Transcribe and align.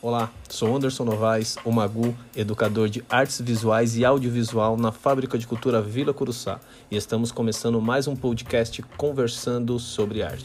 Olá, 0.00 0.32
sou 0.48 0.76
Anderson 0.76 1.04
Novaes, 1.04 1.56
o 1.64 1.72
Magu, 1.72 2.16
educador 2.36 2.88
de 2.88 3.02
artes 3.10 3.40
visuais 3.40 3.96
e 3.96 4.04
audiovisual 4.04 4.76
na 4.76 4.92
Fábrica 4.92 5.36
de 5.36 5.44
Cultura 5.44 5.82
Vila 5.82 6.14
Curuçá, 6.14 6.60
e 6.88 6.94
estamos 6.94 7.32
começando 7.32 7.80
mais 7.80 8.06
um 8.06 8.14
podcast 8.14 8.80
conversando 8.96 9.76
sobre 9.80 10.22
arte. 10.22 10.44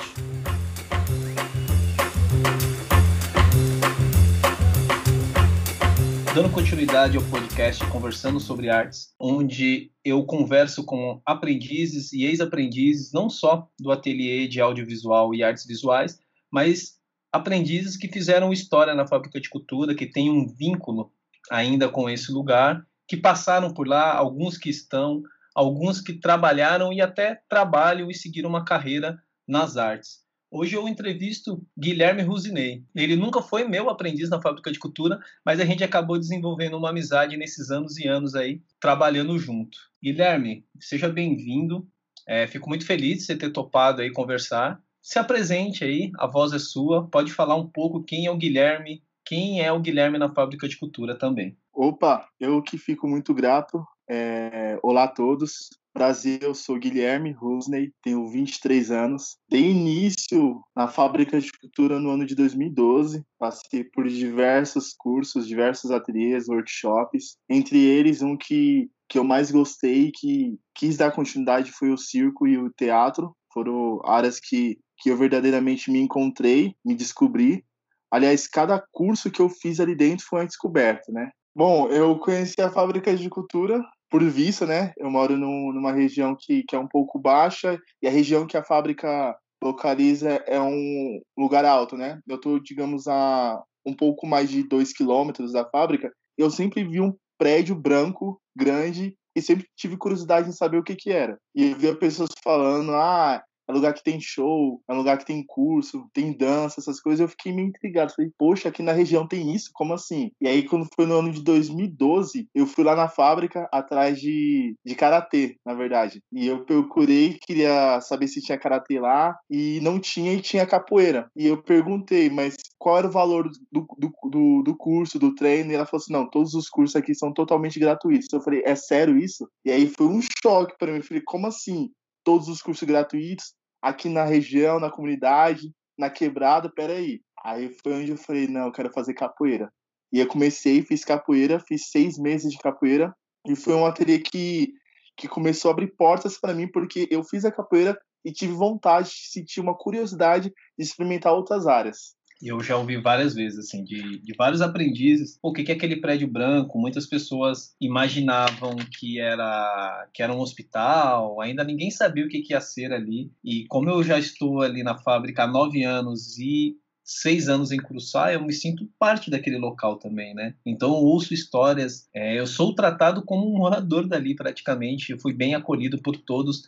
Dando 6.33 6.49
continuidade 6.49 7.15
ao 7.15 7.23
podcast 7.25 7.85
Conversando 7.91 8.39
sobre 8.39 8.71
Artes, 8.71 9.13
onde 9.19 9.91
eu 10.03 10.23
converso 10.23 10.83
com 10.83 11.21
aprendizes 11.23 12.11
e 12.11 12.23
ex-aprendizes, 12.23 13.11
não 13.13 13.29
só 13.29 13.67
do 13.79 13.91
ateliê 13.91 14.47
de 14.47 14.59
audiovisual 14.59 15.35
e 15.35 15.43
artes 15.43 15.63
visuais, 15.63 16.17
mas 16.51 17.02
aprendizes 17.33 17.97
que 17.97 18.07
fizeram 18.07 18.53
história 18.53 18.93
na 18.93 19.07
fábrica 19.07 19.41
de 19.41 19.49
cultura, 19.49 19.95
que 19.95 20.05
tem 20.05 20.29
um 20.29 20.47
vínculo 20.47 21.11
ainda 21.49 21.89
com 21.89 22.07
esse 22.07 22.31
lugar, 22.31 22.85
que 23.07 23.17
passaram 23.17 23.73
por 23.73 23.87
lá, 23.87 24.13
alguns 24.13 24.55
que 24.55 24.69
estão, 24.69 25.23
alguns 25.55 25.99
que 25.99 26.13
trabalharam 26.13 26.93
e 26.93 27.01
até 27.01 27.41
trabalham 27.49 28.11
e 28.11 28.13
seguiram 28.13 28.49
uma 28.49 28.63
carreira 28.63 29.19
nas 29.47 29.77
artes. 29.77 30.21
Hoje 30.51 30.75
eu 30.75 30.87
entrevisto 30.87 31.65
Guilherme 31.75 32.21
Rusinei. 32.21 32.83
Ele 32.93 33.15
nunca 33.15 33.41
foi 33.41 33.67
meu 33.67 33.89
aprendiz 33.89 34.29
na 34.29 34.39
fábrica 34.39 34.71
de 34.71 34.77
cultura, 34.77 35.19
mas 35.43 35.59
a 35.59 35.65
gente 35.65 35.83
acabou 35.83 36.19
desenvolvendo 36.19 36.77
uma 36.77 36.91
amizade 36.91 37.35
nesses 37.35 37.71
anos 37.71 37.97
e 37.97 38.07
anos 38.07 38.35
aí, 38.35 38.61
trabalhando 38.79 39.39
junto. 39.39 39.79
Guilherme, 40.01 40.63
seja 40.79 41.09
bem-vindo. 41.09 41.87
É, 42.27 42.45
fico 42.45 42.69
muito 42.69 42.85
feliz 42.85 43.17
de 43.17 43.23
você 43.23 43.35
ter 43.35 43.49
topado 43.49 44.03
aí 44.03 44.11
conversar 44.11 44.79
se 45.03 45.19
apresente 45.19 45.83
aí, 45.83 46.11
a 46.17 46.25
voz 46.25 46.53
é 46.53 46.59
sua. 46.59 47.05
Pode 47.09 47.33
falar 47.33 47.55
um 47.55 47.67
pouco 47.67 48.01
quem 48.01 48.25
é 48.25 48.31
o 48.31 48.37
Guilherme, 48.37 49.03
quem 49.25 49.61
é 49.61 49.69
o 49.69 49.81
Guilherme 49.81 50.17
na 50.17 50.33
Fábrica 50.33 50.67
de 50.67 50.79
Cultura 50.79 51.17
também. 51.17 51.57
Opa, 51.73 52.25
eu 52.39 52.61
que 52.61 52.77
fico 52.77 53.05
muito 53.05 53.33
grato. 53.33 53.85
É... 54.09 54.79
Olá 54.81 55.03
a 55.03 55.07
todos. 55.09 55.69
Prazer, 55.93 56.41
eu 56.41 56.55
sou 56.55 56.79
Guilherme 56.79 57.31
Rusney, 57.31 57.91
tenho 58.01 58.27
23 58.27 58.89
anos. 58.89 59.37
Dei 59.47 59.69
início 59.69 60.59
na 60.75 60.87
Fábrica 60.87 61.39
de 61.39 61.51
Cultura 61.51 61.99
no 61.99 62.09
ano 62.09 62.25
de 62.25 62.33
2012. 62.33 63.23
Passei 63.37 63.83
por 63.83 64.07
diversos 64.07 64.95
cursos, 64.97 65.47
diversos 65.47 65.91
ateliês, 65.91 66.47
workshops. 66.47 67.37
Entre 67.47 67.77
eles, 67.77 68.23
um 68.23 68.35
que, 68.35 68.89
que 69.07 69.19
eu 69.19 69.23
mais 69.23 69.51
gostei, 69.51 70.11
que 70.11 70.57
quis 70.73 70.97
dar 70.97 71.11
continuidade, 71.11 71.71
foi 71.71 71.91
o 71.91 71.97
circo 71.97 72.47
e 72.47 72.57
o 72.57 72.71
teatro. 72.71 73.35
Foram 73.53 74.01
áreas 74.03 74.39
que 74.39 74.79
que 74.97 75.09
eu 75.09 75.17
verdadeiramente 75.17 75.91
me 75.91 75.99
encontrei, 75.99 76.75
me 76.83 76.95
descobri. 76.95 77.63
Aliás, 78.11 78.47
cada 78.47 78.83
curso 78.91 79.31
que 79.31 79.41
eu 79.41 79.49
fiz 79.49 79.79
ali 79.79 79.95
dentro 79.95 80.25
foi 80.25 80.39
uma 80.39 80.47
descoberta, 80.47 81.11
né? 81.11 81.31
Bom, 81.55 81.87
eu 81.89 82.17
conheci 82.19 82.61
a 82.61 82.71
fábrica 82.71 83.15
de 83.15 83.29
cultura 83.29 83.83
por 84.09 84.23
vista, 84.23 84.65
né? 84.65 84.93
Eu 84.97 85.09
moro 85.09 85.37
num, 85.37 85.71
numa 85.71 85.91
região 85.91 86.35
que, 86.39 86.63
que 86.63 86.75
é 86.75 86.79
um 86.79 86.87
pouco 86.87 87.19
baixa 87.19 87.79
e 88.01 88.07
a 88.07 88.11
região 88.11 88.45
que 88.45 88.57
a 88.57 88.63
fábrica 88.63 89.35
localiza 89.63 90.43
é 90.47 90.59
um 90.59 91.21
lugar 91.37 91.65
alto, 91.65 91.95
né? 91.95 92.19
Eu 92.27 92.39
tô, 92.39 92.59
digamos, 92.59 93.07
a 93.07 93.61
um 93.85 93.93
pouco 93.93 94.25
mais 94.25 94.49
de 94.49 94.63
dois 94.63 94.93
quilômetros 94.93 95.51
da 95.51 95.65
fábrica. 95.65 96.11
Eu 96.37 96.49
sempre 96.49 96.83
vi 96.83 97.01
um 97.01 97.13
prédio 97.37 97.75
branco, 97.75 98.39
grande, 98.55 99.15
e 99.35 99.41
sempre 99.41 99.67
tive 99.75 99.97
curiosidade 99.97 100.49
em 100.49 100.53
saber 100.53 100.77
o 100.77 100.83
que 100.83 100.95
que 100.95 101.11
era. 101.11 101.37
E 101.55 101.71
eu 101.71 101.77
via 101.77 101.95
pessoas 101.95 102.29
falando, 102.43 102.93
ah, 102.93 103.43
é 103.73 103.75
lugar 103.75 103.93
que 103.93 104.03
tem 104.03 104.19
show, 104.19 104.81
é 104.87 104.93
lugar 104.93 105.17
que 105.17 105.25
tem 105.25 105.43
curso, 105.45 106.07
tem 106.13 106.35
dança, 106.35 106.79
essas 106.79 106.99
coisas. 106.99 107.19
Eu 107.19 107.27
fiquei 107.27 107.51
meio 107.51 107.67
intrigado. 107.67 108.13
Falei, 108.13 108.31
poxa, 108.37 108.69
aqui 108.69 108.83
na 108.83 108.91
região 108.91 109.27
tem 109.27 109.53
isso? 109.53 109.71
Como 109.73 109.93
assim? 109.93 110.31
E 110.39 110.47
aí, 110.47 110.63
quando 110.63 110.87
foi 110.95 111.05
no 111.05 111.19
ano 111.19 111.31
de 111.31 111.43
2012, 111.43 112.47
eu 112.53 112.67
fui 112.67 112.83
lá 112.83 112.95
na 112.95 113.09
fábrica 113.09 113.67
atrás 113.71 114.19
de, 114.19 114.75
de 114.85 114.95
karatê, 114.95 115.57
na 115.65 115.73
verdade. 115.73 116.21
E 116.31 116.47
eu 116.47 116.63
procurei, 116.65 117.37
queria 117.41 117.99
saber 118.01 118.27
se 118.27 118.41
tinha 118.41 118.57
karatê 118.57 118.99
lá, 118.99 119.35
e 119.49 119.79
não 119.81 119.99
tinha, 119.99 120.33
e 120.33 120.41
tinha 120.41 120.65
capoeira. 120.65 121.27
E 121.35 121.47
eu 121.47 121.61
perguntei, 121.61 122.29
mas 122.29 122.55
qual 122.77 122.97
era 122.97 123.07
o 123.07 123.11
valor 123.11 123.49
do, 123.71 123.87
do, 123.97 124.11
do, 124.29 124.63
do 124.63 124.77
curso, 124.77 125.17
do 125.17 125.33
treino? 125.33 125.71
E 125.71 125.75
ela 125.75 125.85
falou 125.85 126.01
assim: 126.01 126.13
não, 126.13 126.29
todos 126.29 126.53
os 126.53 126.69
cursos 126.69 126.95
aqui 126.95 127.15
são 127.15 127.33
totalmente 127.33 127.79
gratuitos. 127.79 128.27
Eu 128.31 128.41
falei, 128.41 128.61
é 128.65 128.75
sério 128.75 129.17
isso? 129.17 129.47
E 129.65 129.71
aí 129.71 129.87
foi 129.87 130.07
um 130.07 130.19
choque 130.43 130.75
para 130.77 130.91
mim. 130.91 130.97
Eu 130.97 131.03
falei, 131.03 131.23
como 131.25 131.47
assim? 131.47 131.89
todos 132.23 132.47
os 132.47 132.61
cursos 132.61 132.87
gratuitos 132.87 133.53
aqui 133.83 134.07
na 134.07 134.23
região, 134.23 134.79
na 134.79 134.89
comunidade, 134.89 135.73
na 135.99 136.09
quebrada, 136.09 136.71
peraí. 136.73 137.19
Aí 137.43 137.69
foi 137.83 137.93
onde 137.93 138.11
eu 138.11 138.17
falei, 138.17 138.47
não, 138.47 138.67
eu 138.67 138.71
quero 138.71 138.89
fazer 138.93 139.13
capoeira. 139.13 139.69
E 140.11 140.19
eu 140.19 140.27
comecei, 140.27 140.81
fiz 140.81 141.03
capoeira, 141.03 141.59
fiz 141.59 141.89
seis 141.89 142.17
meses 142.17 142.49
de 142.49 142.57
capoeira, 142.59 143.13
e 143.45 143.55
foi 143.57 143.73
um 143.73 143.85
ateliê 143.85 144.19
que, 144.19 144.73
que 145.17 145.27
começou 145.27 145.69
a 145.69 145.73
abrir 145.73 145.93
portas 145.97 146.39
para 146.39 146.53
mim, 146.53 146.67
porque 146.71 147.07
eu 147.11 147.23
fiz 147.25 147.43
a 147.43 147.51
capoeira 147.51 147.99
e 148.23 148.31
tive 148.31 148.53
vontade, 148.53 149.11
sentir 149.11 149.59
uma 149.59 149.75
curiosidade 149.77 150.49
de 150.77 150.83
experimentar 150.83 151.33
outras 151.33 151.67
áreas 151.67 152.15
eu 152.47 152.59
já 152.61 152.77
ouvi 152.77 152.97
várias 152.97 153.33
vezes, 153.33 153.59
assim, 153.59 153.83
de, 153.83 154.19
de 154.19 154.33
vários 154.37 154.61
aprendizes, 154.61 155.37
o 155.41 155.53
que, 155.53 155.63
que 155.63 155.71
é 155.71 155.75
aquele 155.75 155.97
prédio 155.97 156.27
branco? 156.27 156.79
Muitas 156.79 157.05
pessoas 157.05 157.75
imaginavam 157.79 158.75
que 158.97 159.19
era, 159.19 160.07
que 160.13 160.21
era 160.21 160.33
um 160.33 160.39
hospital, 160.39 161.39
ainda 161.41 161.63
ninguém 161.63 161.89
sabia 161.89 162.25
o 162.25 162.27
que, 162.27 162.41
que 162.41 162.53
ia 162.53 162.61
ser 162.61 162.91
ali. 162.91 163.31
E 163.43 163.65
como 163.67 163.89
eu 163.89 164.03
já 164.03 164.19
estou 164.19 164.61
ali 164.61 164.83
na 164.83 164.97
fábrica 164.97 165.43
há 165.43 165.47
nove 165.47 165.83
anos 165.83 166.37
e 166.37 166.75
seis 167.03 167.49
anos 167.49 167.71
em 167.71 167.77
Curuçá, 167.77 168.33
eu 168.33 168.41
me 168.43 168.53
sinto 168.53 168.89
parte 168.97 169.29
daquele 169.29 169.57
local 169.57 169.97
também, 169.97 170.33
né? 170.33 170.55
Então 170.65 170.89
eu 170.89 171.03
ouço 171.03 171.33
histórias, 171.33 172.07
é, 172.13 172.39
eu 172.39 172.47
sou 172.47 172.73
tratado 172.73 173.23
como 173.23 173.47
um 173.47 173.57
morador 173.57 174.07
dali 174.07 174.35
praticamente, 174.35 175.11
eu 175.11 175.19
fui 175.19 175.33
bem 175.33 175.53
acolhido 175.53 176.01
por 176.01 176.15
todos 176.17 176.63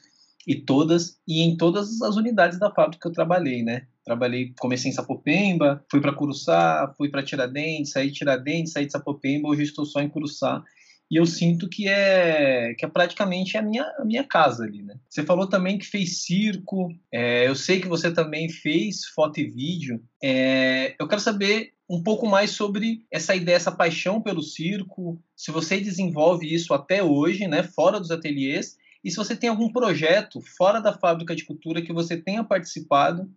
e 0.45 0.55
todas 0.55 1.19
e 1.27 1.41
em 1.41 1.57
todas 1.57 2.01
as 2.01 2.15
unidades 2.17 2.59
da 2.59 2.71
fábrica 2.71 3.01
que 3.01 3.07
eu 3.07 3.13
trabalhei, 3.13 3.63
né? 3.63 3.87
Trabalhei, 4.05 4.53
comecei 4.59 4.91
em 4.91 4.93
Sapopemba, 4.93 5.83
fui 5.89 5.99
para 5.99 6.13
Curuçá, 6.13 6.93
fui 6.95 7.09
para 7.09 7.23
Tiradentes, 7.23 7.91
saí 7.91 8.09
de 8.09 8.13
Tiradentes, 8.13 8.73
saí 8.73 8.85
de 8.85 8.91
Sapopemba, 8.91 9.49
hoje 9.49 9.63
estou 9.63 9.85
só 9.85 9.99
em 9.99 10.09
Curuçá. 10.09 10.63
E 11.09 11.17
eu 11.17 11.25
sinto 11.25 11.69
que 11.69 11.87
é 11.87 12.73
que 12.77 12.85
é 12.85 12.87
praticamente 12.87 13.57
a 13.57 13.61
minha, 13.61 13.83
a 13.99 14.05
minha 14.05 14.23
casa 14.23 14.63
ali, 14.63 14.81
né? 14.81 14.95
Você 15.09 15.23
falou 15.23 15.47
também 15.47 15.77
que 15.77 15.85
fez 15.85 16.23
circo, 16.23 16.89
é, 17.11 17.47
eu 17.47 17.55
sei 17.55 17.79
que 17.79 17.87
você 17.87 18.11
também 18.11 18.49
fez 18.49 19.05
foto 19.05 19.39
e 19.39 19.47
vídeo. 19.47 20.03
É, 20.21 20.95
eu 20.99 21.07
quero 21.07 21.21
saber 21.21 21.73
um 21.87 22.01
pouco 22.01 22.27
mais 22.27 22.51
sobre 22.51 23.05
essa 23.11 23.35
ideia, 23.35 23.55
essa 23.55 23.71
paixão 23.71 24.21
pelo 24.21 24.41
circo, 24.41 25.21
se 25.35 25.51
você 25.51 25.79
desenvolve 25.79 26.51
isso 26.51 26.73
até 26.73 27.03
hoje, 27.03 27.47
né, 27.47 27.61
fora 27.61 27.99
dos 27.99 28.09
ateliês, 28.09 28.75
e 29.03 29.11
se 29.11 29.17
você 29.17 29.35
tem 29.35 29.49
algum 29.49 29.71
projeto 29.71 30.41
fora 30.57 30.79
da 30.79 30.91
fábrica 30.91 31.35
de 31.35 31.45
cultura 31.45 31.83
que 31.83 31.93
você 31.93 32.17
tenha 32.17 32.43
participado, 32.43 33.29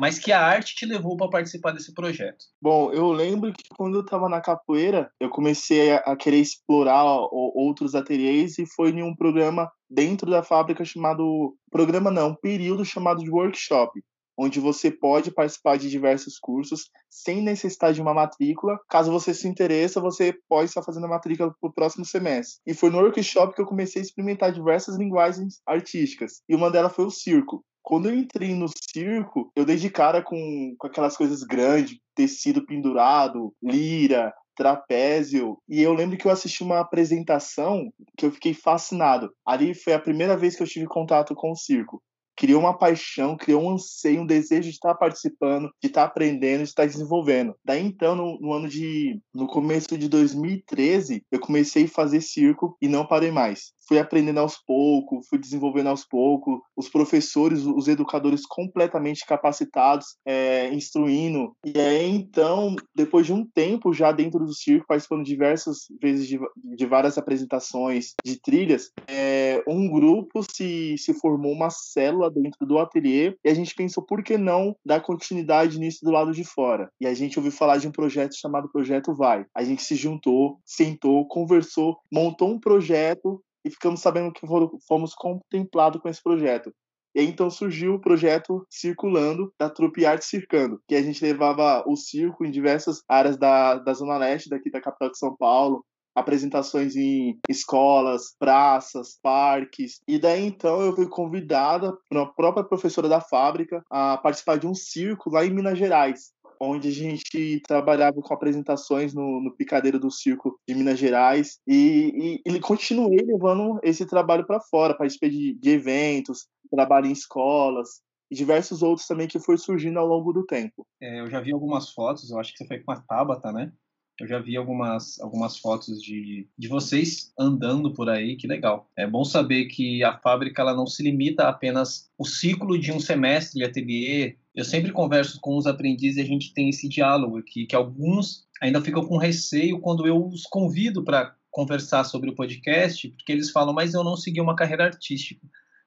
mas 0.00 0.18
que 0.18 0.32
a 0.32 0.40
arte 0.42 0.74
te 0.74 0.86
levou 0.86 1.14
para 1.14 1.28
participar 1.28 1.72
desse 1.72 1.92
projeto. 1.92 2.46
Bom, 2.60 2.90
eu 2.90 3.12
lembro 3.12 3.52
que 3.52 3.68
quando 3.76 3.96
eu 3.96 4.00
estava 4.00 4.30
na 4.30 4.40
capoeira, 4.40 5.12
eu 5.20 5.28
comecei 5.28 5.92
a, 5.92 6.16
querer 6.16 6.38
explorar 6.38 7.04
outros 7.30 7.94
ateliês 7.94 8.58
e 8.58 8.64
foi 8.64 8.88
em 8.92 9.02
um 9.02 9.14
programa 9.14 9.70
dentro 9.90 10.30
da 10.30 10.42
fábrica 10.42 10.86
chamado 10.86 11.54
programa 11.70 12.10
não, 12.10 12.30
um 12.30 12.34
período 12.34 12.82
chamado 12.82 13.22
de 13.22 13.30
workshop, 13.30 14.00
onde 14.38 14.58
você 14.58 14.90
pode 14.90 15.30
participar 15.30 15.76
de 15.76 15.90
diversos 15.90 16.38
cursos 16.38 16.88
sem 17.10 17.42
necessidade 17.42 17.96
de 17.96 18.00
uma 18.00 18.14
matrícula. 18.14 18.78
Caso 18.88 19.12
você 19.12 19.34
se 19.34 19.46
interessa, 19.46 20.00
você 20.00 20.34
pode 20.48 20.70
estar 20.70 20.82
fazendo 20.82 21.04
a 21.04 21.10
matrícula 21.10 21.54
para 21.60 21.68
o 21.68 21.74
próximo 21.74 22.06
semestre. 22.06 22.58
E 22.66 22.72
foi 22.72 22.88
no 22.88 23.00
workshop 23.00 23.54
que 23.54 23.60
eu 23.60 23.66
comecei 23.66 24.00
a 24.00 24.04
experimentar 24.06 24.50
diversas 24.50 24.96
linguagens 24.96 25.60
artísticas. 25.66 26.40
E 26.48 26.54
uma 26.54 26.70
delas 26.70 26.94
foi 26.94 27.04
o 27.04 27.10
circo. 27.10 27.62
Quando 27.82 28.08
eu 28.08 28.14
entrei 28.14 28.54
no 28.54 28.66
circo, 28.92 29.50
eu 29.56 29.64
dei 29.64 29.76
de 29.76 29.90
cara 29.90 30.22
com, 30.22 30.74
com 30.78 30.86
aquelas 30.86 31.16
coisas 31.16 31.42
grandes, 31.42 31.98
tecido 32.14 32.64
pendurado, 32.64 33.54
lira, 33.62 34.32
trapézio. 34.56 35.58
E 35.68 35.80
eu 35.80 35.94
lembro 35.94 36.16
que 36.18 36.26
eu 36.26 36.30
assisti 36.30 36.62
uma 36.62 36.80
apresentação 36.80 37.90
que 38.16 38.26
eu 38.26 38.30
fiquei 38.30 38.54
fascinado. 38.54 39.32
Ali 39.46 39.74
foi 39.74 39.94
a 39.94 39.98
primeira 39.98 40.36
vez 40.36 40.56
que 40.56 40.62
eu 40.62 40.66
tive 40.66 40.86
contato 40.86 41.34
com 41.34 41.50
o 41.50 41.56
circo 41.56 42.02
criou 42.40 42.62
uma 42.62 42.76
paixão, 42.76 43.36
criou 43.36 43.62
um 43.62 43.74
anseio, 43.74 44.22
um 44.22 44.26
desejo 44.26 44.62
de 44.62 44.70
estar 44.70 44.94
participando, 44.94 45.68
de 45.78 45.88
estar 45.88 46.04
aprendendo, 46.04 46.62
de 46.62 46.70
estar 46.70 46.86
desenvolvendo. 46.86 47.54
Daí 47.62 47.84
então, 47.84 48.16
no, 48.16 48.40
no, 48.40 48.54
ano 48.54 48.66
de. 48.66 49.20
no 49.34 49.46
começo 49.46 49.98
de 49.98 50.08
2013, 50.08 51.22
eu 51.30 51.38
comecei 51.38 51.84
a 51.84 51.88
fazer 51.88 52.22
circo 52.22 52.78
e 52.80 52.88
não 52.88 53.06
parei 53.06 53.30
mais. 53.30 53.74
Fui 53.90 53.98
aprendendo 53.98 54.38
aos 54.38 54.56
poucos, 54.56 55.26
fui 55.28 55.36
desenvolvendo 55.36 55.88
aos 55.88 56.04
poucos, 56.04 56.60
os 56.76 56.88
professores, 56.88 57.64
os 57.64 57.88
educadores 57.88 58.46
completamente 58.46 59.26
capacitados, 59.26 60.16
é, 60.24 60.72
instruindo. 60.72 61.56
E 61.64 61.76
aí, 61.76 62.08
então, 62.08 62.76
depois 62.94 63.26
de 63.26 63.32
um 63.32 63.44
tempo 63.44 63.92
já 63.92 64.12
dentro 64.12 64.46
do 64.46 64.54
circo, 64.54 64.86
participando 64.86 65.24
diversas 65.24 65.78
vezes 66.00 66.28
de, 66.28 66.38
de 66.56 66.86
várias 66.86 67.18
apresentações 67.18 68.14
de 68.24 68.40
trilhas, 68.40 68.92
é, 69.08 69.60
um 69.66 69.90
grupo 69.90 70.40
se, 70.48 70.96
se 70.96 71.12
formou 71.14 71.50
uma 71.50 71.70
célula 71.70 72.30
dentro 72.30 72.64
do 72.64 72.78
ateliê 72.78 73.34
e 73.44 73.50
a 73.50 73.54
gente 73.54 73.74
pensou, 73.74 74.04
por 74.04 74.22
que 74.22 74.38
não 74.38 74.76
dar 74.86 75.00
continuidade 75.00 75.80
nisso 75.80 76.04
do 76.04 76.12
lado 76.12 76.30
de 76.30 76.44
fora? 76.44 76.88
E 77.00 77.08
a 77.08 77.14
gente 77.14 77.40
ouviu 77.40 77.50
falar 77.50 77.78
de 77.78 77.88
um 77.88 77.92
projeto 77.92 78.36
chamado 78.36 78.70
Projeto 78.70 79.12
Vai. 79.16 79.44
A 79.52 79.64
gente 79.64 79.82
se 79.82 79.96
juntou, 79.96 80.60
sentou, 80.64 81.26
conversou, 81.26 81.98
montou 82.12 82.52
um 82.52 82.60
projeto 82.60 83.42
e 83.64 83.70
ficamos 83.70 84.00
sabendo 84.00 84.32
que 84.32 84.46
fomos 84.86 85.14
contemplados 85.14 86.00
com 86.00 86.08
esse 86.08 86.22
projeto. 86.22 86.72
E 87.14 87.20
aí, 87.20 87.26
então 87.26 87.50
surgiu 87.50 87.94
o 87.94 88.00
projeto 88.00 88.64
Circulando, 88.70 89.52
da 89.58 89.68
Trupe 89.68 90.06
Arte 90.06 90.24
Circando, 90.24 90.80
que 90.86 90.94
a 90.94 91.02
gente 91.02 91.24
levava 91.24 91.82
o 91.86 91.96
circo 91.96 92.44
em 92.44 92.50
diversas 92.50 93.02
áreas 93.08 93.36
da, 93.36 93.78
da 93.78 93.92
Zona 93.92 94.16
Leste, 94.16 94.48
daqui 94.48 94.70
da 94.70 94.80
capital 94.80 95.10
de 95.10 95.18
São 95.18 95.36
Paulo, 95.36 95.84
apresentações 96.14 96.94
em 96.94 97.38
escolas, 97.48 98.34
praças, 98.38 99.18
parques. 99.20 100.00
E 100.06 100.18
daí 100.20 100.44
então 100.44 100.80
eu 100.80 100.94
fui 100.94 101.08
convidada 101.08 101.96
pela 102.08 102.32
própria 102.32 102.64
professora 102.64 103.08
da 103.08 103.20
fábrica 103.20 103.82
a 103.90 104.16
participar 104.16 104.58
de 104.58 104.68
um 104.68 104.74
circo 104.74 105.30
lá 105.30 105.44
em 105.44 105.50
Minas 105.50 105.78
Gerais 105.78 106.32
onde 106.60 106.88
a 106.88 106.92
gente 106.92 107.60
trabalhava 107.66 108.20
com 108.20 108.34
apresentações 108.34 109.14
no, 109.14 109.40
no 109.40 109.56
Picadeiro 109.56 109.98
do 109.98 110.10
Circo 110.10 110.60
de 110.68 110.74
Minas 110.74 110.98
Gerais 110.98 111.58
e, 111.66 112.38
continuei 112.62 113.24
levando 113.24 113.80
esse 113.82 114.04
trabalho 114.04 114.46
para 114.46 114.60
fora, 114.60 114.96
participei 114.96 115.30
de, 115.30 115.54
de 115.54 115.70
eventos, 115.70 116.46
trabalho 116.70 117.06
em 117.06 117.12
escolas, 117.12 118.02
e 118.30 118.36
diversos 118.36 118.82
outros 118.82 119.06
também 119.06 119.26
que 119.26 119.40
foi 119.40 119.58
surgindo 119.58 119.98
ao 119.98 120.06
longo 120.06 120.32
do 120.32 120.44
tempo. 120.44 120.86
É, 121.02 121.20
eu 121.20 121.30
já 121.30 121.40
vi 121.40 121.52
algumas 121.52 121.90
fotos, 121.90 122.30
eu 122.30 122.38
acho 122.38 122.52
que 122.52 122.58
você 122.58 122.66
foi 122.66 122.78
com 122.80 122.92
a 122.92 123.00
Tabata, 123.00 123.50
né? 123.50 123.72
Eu 124.20 124.28
já 124.28 124.38
vi 124.38 124.54
algumas, 124.54 125.18
algumas 125.18 125.56
fotos 125.56 126.02
de, 126.02 126.46
de 126.56 126.68
vocês 126.68 127.32
andando 127.38 127.94
por 127.94 128.10
aí, 128.10 128.36
que 128.36 128.46
legal. 128.46 128.86
É 128.94 129.06
bom 129.06 129.24
saber 129.24 129.64
que 129.64 130.04
a 130.04 130.18
fábrica 130.18 130.60
ela 130.60 130.74
não 130.74 130.86
se 130.86 131.02
limita 131.02 131.44
a 131.44 131.48
apenas 131.48 132.10
o 132.18 132.26
ciclo 132.26 132.78
de 132.78 132.92
um 132.92 133.00
semestre 133.00 133.58
de 133.58 133.64
ateliê. 133.64 134.36
Eu 134.54 134.64
sempre 134.64 134.92
converso 134.92 135.40
com 135.40 135.56
os 135.56 135.66
aprendizes 135.66 136.18
e 136.18 136.20
a 136.20 136.26
gente 136.26 136.52
tem 136.52 136.68
esse 136.68 136.86
diálogo 136.86 137.38
aqui, 137.38 137.64
que 137.64 137.74
alguns 137.74 138.46
ainda 138.60 138.82
ficam 138.82 139.06
com 139.06 139.16
receio 139.16 139.80
quando 139.80 140.06
eu 140.06 140.26
os 140.26 140.42
convido 140.42 141.02
para 141.02 141.34
conversar 141.50 142.04
sobre 142.04 142.28
o 142.28 142.34
podcast, 142.34 143.08
porque 143.08 143.32
eles 143.32 143.50
falam, 143.50 143.72
mas 143.72 143.94
eu 143.94 144.04
não 144.04 144.16
segui 144.16 144.40
uma 144.40 144.54
carreira 144.54 144.84
artística. 144.84 145.46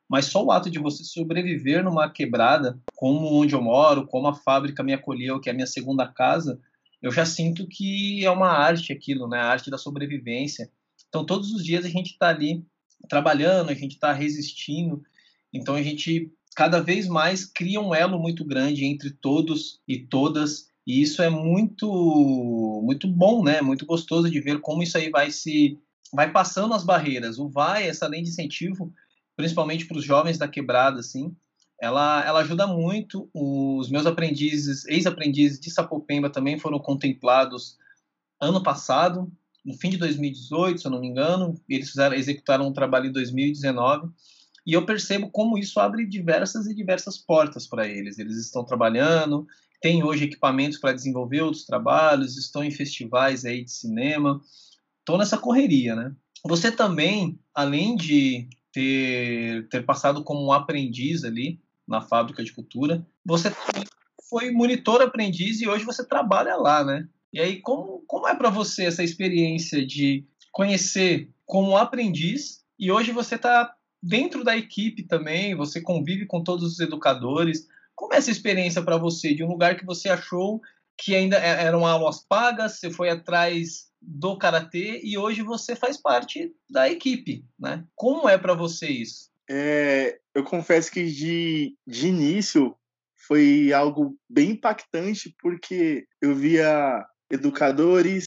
Mas 0.09 0.25
só 0.25 0.43
o 0.43 0.51
ato 0.51 0.69
de 0.69 0.79
você 0.79 1.03
sobreviver 1.03 1.83
numa 1.83 2.09
quebrada, 2.09 2.79
como 2.95 3.27
onde 3.33 3.53
eu 3.55 3.61
moro, 3.61 4.07
como 4.07 4.27
a 4.27 4.33
fábrica 4.33 4.83
me 4.83 4.93
acolheu, 4.93 5.39
que 5.39 5.49
é 5.49 5.51
a 5.51 5.55
minha 5.55 5.67
segunda 5.67 6.07
casa, 6.07 6.59
eu 7.03 7.11
já 7.11 7.25
sinto 7.25 7.67
que 7.67 8.23
é 8.25 8.31
uma 8.31 8.47
arte 8.47 8.93
aquilo, 8.93 9.27
né? 9.27 9.37
A 9.37 9.49
arte 9.49 9.69
da 9.69 9.77
sobrevivência. 9.77 10.71
Então, 11.09 11.25
todos 11.25 11.51
os 11.51 11.61
dias 11.61 11.83
a 11.83 11.89
gente 11.89 12.11
está 12.11 12.29
ali 12.29 12.65
trabalhando, 13.09 13.69
a 13.69 13.73
gente 13.73 13.95
está 13.95 14.13
resistindo. 14.13 15.03
Então, 15.53 15.75
a 15.75 15.83
gente 15.83 16.31
cada 16.55 16.79
vez 16.79 17.05
mais 17.05 17.43
cria 17.45 17.81
um 17.81 17.93
elo 17.93 18.17
muito 18.17 18.45
grande 18.45 18.85
entre 18.85 19.11
todos 19.11 19.81
e 19.85 19.99
todas. 19.99 20.69
E 20.87 21.01
isso 21.01 21.21
é 21.21 21.29
muito, 21.29 22.81
muito 22.81 23.05
bom, 23.05 23.43
né? 23.43 23.61
Muito 23.61 23.85
gostoso 23.85 24.31
de 24.31 24.39
ver 24.39 24.61
como 24.61 24.81
isso 24.81 24.97
aí 24.97 25.09
vai 25.09 25.29
se 25.29 25.77
vai 26.13 26.31
passando 26.31 26.73
as 26.73 26.85
barreiras. 26.85 27.37
O 27.37 27.49
vai, 27.49 27.85
essa 27.85 28.07
lei 28.07 28.21
de 28.21 28.29
incentivo, 28.29 28.93
principalmente 29.35 29.85
para 29.85 29.97
os 29.97 30.05
jovens 30.05 30.37
da 30.37 30.47
quebrada, 30.47 31.01
assim, 31.01 31.35
ela, 31.83 32.25
ela 32.25 32.39
ajuda 32.39 32.65
muito. 32.65 33.29
Os 33.33 33.89
meus 33.89 34.05
aprendizes, 34.05 34.85
ex-aprendizes 34.85 35.59
de 35.59 35.69
Sapopemba 35.69 36.29
também 36.29 36.57
foram 36.57 36.79
contemplados 36.79 37.77
ano 38.39 38.63
passado, 38.63 39.29
no 39.65 39.73
fim 39.73 39.89
de 39.89 39.97
2018, 39.97 40.79
se 40.79 40.87
eu 40.87 40.91
não 40.91 41.01
me 41.01 41.09
engano. 41.09 41.59
Eles 41.67 41.89
fizeram, 41.89 42.15
executaram 42.15 42.65
um 42.69 42.71
trabalho 42.71 43.07
em 43.07 43.11
2019. 43.11 44.09
E 44.65 44.71
eu 44.71 44.85
percebo 44.85 45.29
como 45.29 45.57
isso 45.57 45.77
abre 45.77 46.05
diversas 46.05 46.67
e 46.67 46.73
diversas 46.73 47.17
portas 47.17 47.67
para 47.67 47.85
eles. 47.85 48.17
Eles 48.17 48.37
estão 48.37 48.63
trabalhando, 48.63 49.45
têm 49.81 50.05
hoje 50.05 50.23
equipamentos 50.23 50.77
para 50.77 50.93
desenvolver 50.93 51.41
outros 51.41 51.65
trabalhos, 51.65 52.37
estão 52.37 52.63
em 52.63 52.71
festivais 52.71 53.43
aí 53.43 53.61
de 53.61 53.71
cinema. 53.71 54.39
Estão 54.99 55.17
nessa 55.17 55.37
correria, 55.37 55.97
né? 55.97 56.15
Você 56.45 56.71
também, 56.71 57.37
além 57.53 57.97
de 57.97 58.47
ter, 58.71 59.67
ter 59.67 59.85
passado 59.85 60.23
como 60.23 60.45
um 60.45 60.53
aprendiz 60.53 61.25
ali, 61.25 61.61
na 61.87 62.01
fábrica 62.01 62.43
de 62.43 62.53
cultura. 62.53 63.05
Você 63.25 63.51
foi 64.29 64.51
monitor 64.51 65.01
aprendiz 65.01 65.61
e 65.61 65.67
hoje 65.67 65.85
você 65.85 66.05
trabalha 66.05 66.55
lá, 66.55 66.83
né? 66.83 67.07
E 67.31 67.39
aí, 67.39 67.59
como, 67.61 68.03
como 68.07 68.27
é 68.27 68.35
para 68.35 68.49
você 68.49 68.85
essa 68.85 69.03
experiência 69.03 69.85
de 69.85 70.25
conhecer 70.51 71.29
como 71.45 71.75
aprendiz 71.75 72.63
e 72.77 72.91
hoje 72.91 73.11
você 73.11 73.35
está 73.35 73.73
dentro 74.01 74.43
da 74.43 74.55
equipe 74.55 75.03
também, 75.03 75.55
você 75.55 75.81
convive 75.81 76.25
com 76.25 76.43
todos 76.43 76.73
os 76.73 76.79
educadores. 76.79 77.67
Como 77.95 78.13
é 78.13 78.17
essa 78.17 78.31
experiência 78.31 78.81
para 78.81 78.97
você 78.97 79.33
de 79.33 79.43
um 79.43 79.47
lugar 79.47 79.75
que 79.77 79.85
você 79.85 80.09
achou 80.09 80.61
que 80.97 81.15
ainda 81.15 81.37
é, 81.37 81.65
eram 81.65 81.85
aulas 81.85 82.19
pagas, 82.19 82.73
você 82.73 82.91
foi 82.91 83.09
atrás 83.09 83.91
do 84.01 84.37
karatê 84.37 85.01
e 85.03 85.17
hoje 85.17 85.41
você 85.41 85.75
faz 85.75 85.97
parte 85.97 86.53
da 86.69 86.89
equipe, 86.89 87.45
né? 87.57 87.85
Como 87.95 88.27
é 88.27 88.37
para 88.37 88.53
você 88.53 88.87
isso? 88.87 89.31
É, 89.49 90.19
eu 90.33 90.43
confesso 90.43 90.91
que 90.91 91.05
de, 91.05 91.75
de 91.85 92.07
início 92.07 92.75
foi 93.27 93.71
algo 93.73 94.17
bem 94.29 94.51
impactante, 94.51 95.33
porque 95.39 96.05
eu 96.21 96.35
via 96.35 97.05
educadores, 97.29 98.25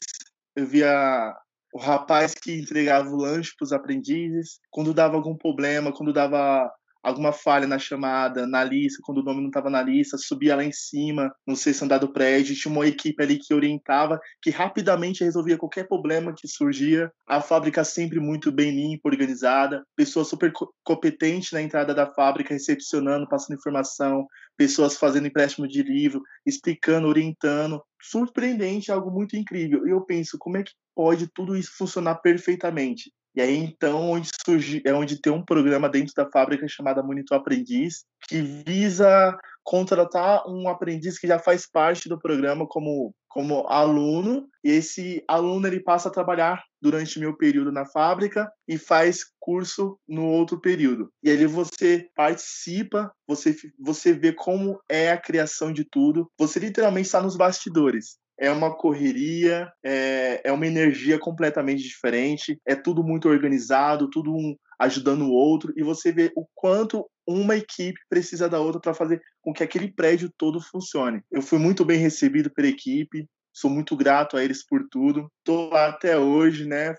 eu 0.55 0.65
via 0.65 1.35
o 1.73 1.79
rapaz 1.79 2.33
que 2.33 2.51
entregava 2.51 3.09
o 3.09 3.15
lanche 3.15 3.53
para 3.57 3.65
os 3.65 3.73
aprendizes, 3.73 4.59
quando 4.71 4.93
dava 4.93 5.15
algum 5.15 5.35
problema, 5.35 5.93
quando 5.93 6.13
dava 6.13 6.71
alguma 7.07 7.31
falha 7.31 7.65
na 7.65 7.79
chamada, 7.79 8.45
na 8.45 8.63
lista, 8.63 8.99
quando 9.01 9.19
o 9.19 9.23
nome 9.23 9.39
não 9.39 9.47
estava 9.47 9.69
na 9.69 9.81
lista, 9.81 10.17
subia 10.17 10.55
lá 10.57 10.63
em 10.63 10.73
cima, 10.73 11.33
no 11.47 11.55
sexto 11.55 11.83
andar 11.83 11.99
do 11.99 12.11
prédio, 12.11 12.55
tinha 12.55 12.71
uma 12.71 12.85
equipe 12.85 13.23
ali 13.23 13.39
que 13.39 13.53
orientava, 13.53 14.19
que 14.41 14.49
rapidamente 14.49 15.23
resolvia 15.23 15.57
qualquer 15.57 15.87
problema 15.87 16.33
que 16.35 16.47
surgia. 16.47 17.09
A 17.25 17.39
fábrica 17.39 17.83
sempre 17.85 18.19
muito 18.19 18.51
bem 18.51 18.71
limpa, 18.71 19.07
organizada, 19.07 19.83
pessoas 19.95 20.27
super 20.27 20.51
competentes 20.83 21.53
na 21.53 21.61
entrada 21.61 21.93
da 21.93 22.05
fábrica, 22.05 22.53
recepcionando, 22.53 23.27
passando 23.29 23.57
informação, 23.57 24.27
pessoas 24.57 24.97
fazendo 24.97 25.27
empréstimo 25.27 25.67
de 25.67 25.83
livro, 25.83 26.21
explicando, 26.45 27.07
orientando. 27.07 27.81
Surpreendente, 28.01 28.91
algo 28.91 29.09
muito 29.09 29.37
incrível. 29.37 29.87
E 29.87 29.91
eu 29.91 30.01
penso, 30.01 30.37
como 30.37 30.57
é 30.57 30.63
que 30.63 30.71
pode 30.93 31.27
tudo 31.33 31.55
isso 31.55 31.71
funcionar 31.77 32.15
perfeitamente? 32.15 33.11
E 33.37 33.41
aí, 33.41 33.55
então, 33.55 34.09
onde 34.09 34.29
surge, 34.43 34.81
é 34.83 34.91
onde 34.91 35.21
tem 35.21 35.31
um 35.31 35.45
programa 35.45 35.87
dentro 35.87 36.11
da 36.15 36.27
fábrica 36.27 36.67
chamado 36.67 37.03
Monitor 37.03 37.37
Aprendiz, 37.37 38.03
que 38.27 38.41
visa 38.41 39.37
contratar 39.63 40.41
um 40.49 40.67
aprendiz 40.67 41.19
que 41.19 41.27
já 41.27 41.37
faz 41.37 41.69
parte 41.69 42.09
do 42.09 42.17
programa 42.17 42.65
como, 42.67 43.13
como 43.29 43.67
aluno, 43.67 44.49
e 44.63 44.71
esse 44.71 45.23
aluno 45.27 45.67
ele 45.67 45.79
passa 45.79 46.09
a 46.09 46.11
trabalhar 46.11 46.63
durante 46.81 47.19
meu 47.19 47.37
período 47.37 47.71
na 47.71 47.85
fábrica 47.85 48.51
e 48.67 48.75
faz 48.75 49.19
curso 49.39 49.99
no 50.07 50.25
outro 50.25 50.59
período. 50.59 51.11
E 51.21 51.29
ali 51.29 51.45
você 51.45 52.09
participa, 52.15 53.11
você, 53.27 53.55
você 53.79 54.13
vê 54.13 54.33
como 54.33 54.81
é 54.89 55.11
a 55.11 55.21
criação 55.21 55.71
de 55.71 55.83
tudo, 55.83 56.27
você 56.39 56.57
literalmente 56.57 57.05
está 57.05 57.21
nos 57.21 57.37
bastidores 57.37 58.17
é 58.39 58.51
uma 58.51 58.75
correria, 58.75 59.71
é, 59.83 60.41
é 60.43 60.51
uma 60.51 60.67
energia 60.67 61.17
completamente 61.17 61.83
diferente, 61.83 62.59
é 62.65 62.75
tudo 62.75 63.03
muito 63.03 63.27
organizado, 63.27 64.09
tudo 64.09 64.31
um 64.31 64.55
ajudando 64.79 65.23
o 65.23 65.31
outro, 65.31 65.73
e 65.75 65.81
você 65.81 66.11
vê 66.11 66.31
o 66.35 66.45
quanto 66.53 67.09
uma 67.27 67.55
equipe 67.55 67.99
precisa 68.07 68.47
da 68.47 68.59
outra 68.59 68.79
para 68.79 68.93
fazer 68.93 69.21
com 69.41 69.51
que 69.51 69.63
aquele 69.63 69.91
prédio 69.91 70.31
todo 70.37 70.61
funcione. 70.61 71.21
Eu 71.31 71.41
fui 71.41 71.57
muito 71.57 71.83
bem 71.83 71.97
recebido 71.97 72.51
pela 72.51 72.67
equipe, 72.67 73.27
sou 73.51 73.71
muito 73.71 73.95
grato 73.97 74.37
a 74.37 74.43
eles 74.43 74.63
por 74.63 74.87
tudo. 74.89 75.31
Estou 75.39 75.69
lá 75.71 75.87
até 75.87 76.17
hoje, 76.17 76.65
né? 76.65 76.93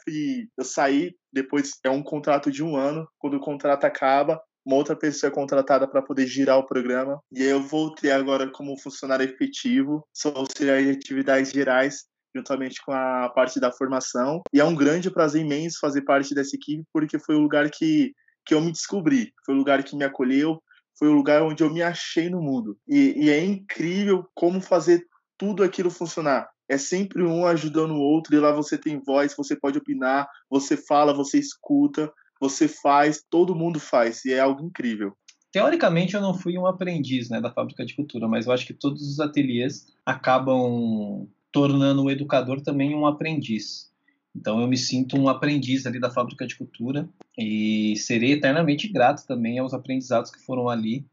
Eu 0.58 0.64
saí 0.64 1.14
depois 1.32 1.78
é 1.84 1.90
um 1.90 2.02
contrato 2.02 2.50
de 2.50 2.64
um 2.64 2.76
ano. 2.76 3.08
Quando 3.16 3.34
o 3.34 3.40
contrato 3.40 3.84
acaba, 3.84 4.42
uma 4.68 4.76
outra 4.76 4.94
pessoa 4.94 5.30
é 5.30 5.34
contratada 5.34 5.88
para 5.88 6.02
poder 6.02 6.26
girar 6.26 6.58
o 6.58 6.66
programa. 6.66 7.18
E 7.32 7.42
aí 7.42 7.48
eu 7.48 7.62
voltei 7.62 8.10
agora 8.10 8.50
como 8.50 8.78
funcionário 8.78 9.24
efetivo, 9.24 10.06
sou 10.12 10.30
auxiliar 10.36 10.82
de 10.82 10.90
atividades 10.90 11.50
gerais, 11.50 12.04
juntamente 12.36 12.78
com 12.84 12.92
a 12.92 13.30
parte 13.30 13.58
da 13.58 13.72
formação. 13.72 14.42
E 14.52 14.60
é 14.60 14.64
um 14.64 14.74
grande 14.74 15.10
prazer 15.10 15.40
imenso 15.40 15.78
fazer 15.80 16.02
parte 16.02 16.34
dessa 16.34 16.54
equipe, 16.54 16.84
porque 16.92 17.18
foi 17.18 17.34
o 17.34 17.40
lugar 17.40 17.70
que, 17.70 18.12
que 18.44 18.52
eu 18.52 18.60
me 18.60 18.70
descobri, 18.70 19.32
foi 19.46 19.54
o 19.54 19.58
lugar 19.58 19.82
que 19.82 19.96
me 19.96 20.04
acolheu, 20.04 20.62
foi 20.98 21.08
o 21.08 21.14
lugar 21.14 21.42
onde 21.42 21.62
eu 21.64 21.72
me 21.72 21.82
achei 21.82 22.28
no 22.28 22.42
mundo. 22.42 22.76
E, 22.86 23.14
e 23.24 23.30
é 23.30 23.42
incrível 23.42 24.28
como 24.34 24.60
fazer 24.60 25.02
tudo 25.38 25.64
aquilo 25.64 25.90
funcionar. 25.90 26.46
É 26.68 26.76
sempre 26.76 27.22
um 27.22 27.46
ajudando 27.46 27.92
o 27.92 28.00
outro, 28.00 28.36
e 28.36 28.38
lá 28.38 28.52
você 28.52 28.76
tem 28.76 29.00
voz, 29.02 29.34
você 29.34 29.56
pode 29.56 29.78
opinar, 29.78 30.28
você 30.50 30.76
fala, 30.76 31.14
você 31.14 31.38
escuta, 31.38 32.12
você 32.40 32.68
faz, 32.68 33.24
todo 33.28 33.54
mundo 33.54 33.80
faz, 33.80 34.24
e 34.24 34.32
é 34.32 34.40
algo 34.40 34.64
incrível. 34.64 35.16
Teoricamente, 35.50 36.14
eu 36.14 36.20
não 36.20 36.34
fui 36.34 36.58
um 36.58 36.66
aprendiz 36.66 37.28
né, 37.30 37.40
da 37.40 37.50
fábrica 37.50 37.84
de 37.84 37.94
cultura, 37.94 38.28
mas 38.28 38.46
eu 38.46 38.52
acho 38.52 38.66
que 38.66 38.74
todos 38.74 39.02
os 39.02 39.18
ateliês 39.18 39.86
acabam 40.04 41.26
tornando 41.50 42.04
o 42.04 42.10
educador 42.10 42.60
também 42.60 42.94
um 42.94 43.06
aprendiz. 43.06 43.90
Então, 44.36 44.60
eu 44.60 44.68
me 44.68 44.76
sinto 44.76 45.16
um 45.16 45.28
aprendiz 45.28 45.86
ali 45.86 45.98
da 45.98 46.10
fábrica 46.10 46.46
de 46.46 46.56
cultura 46.56 47.08
e 47.36 47.96
serei 47.96 48.32
eternamente 48.32 48.86
grato 48.88 49.26
também 49.26 49.58
aos 49.58 49.72
aprendizados 49.72 50.30
que 50.30 50.40
foram 50.40 50.68
ali 50.68 51.04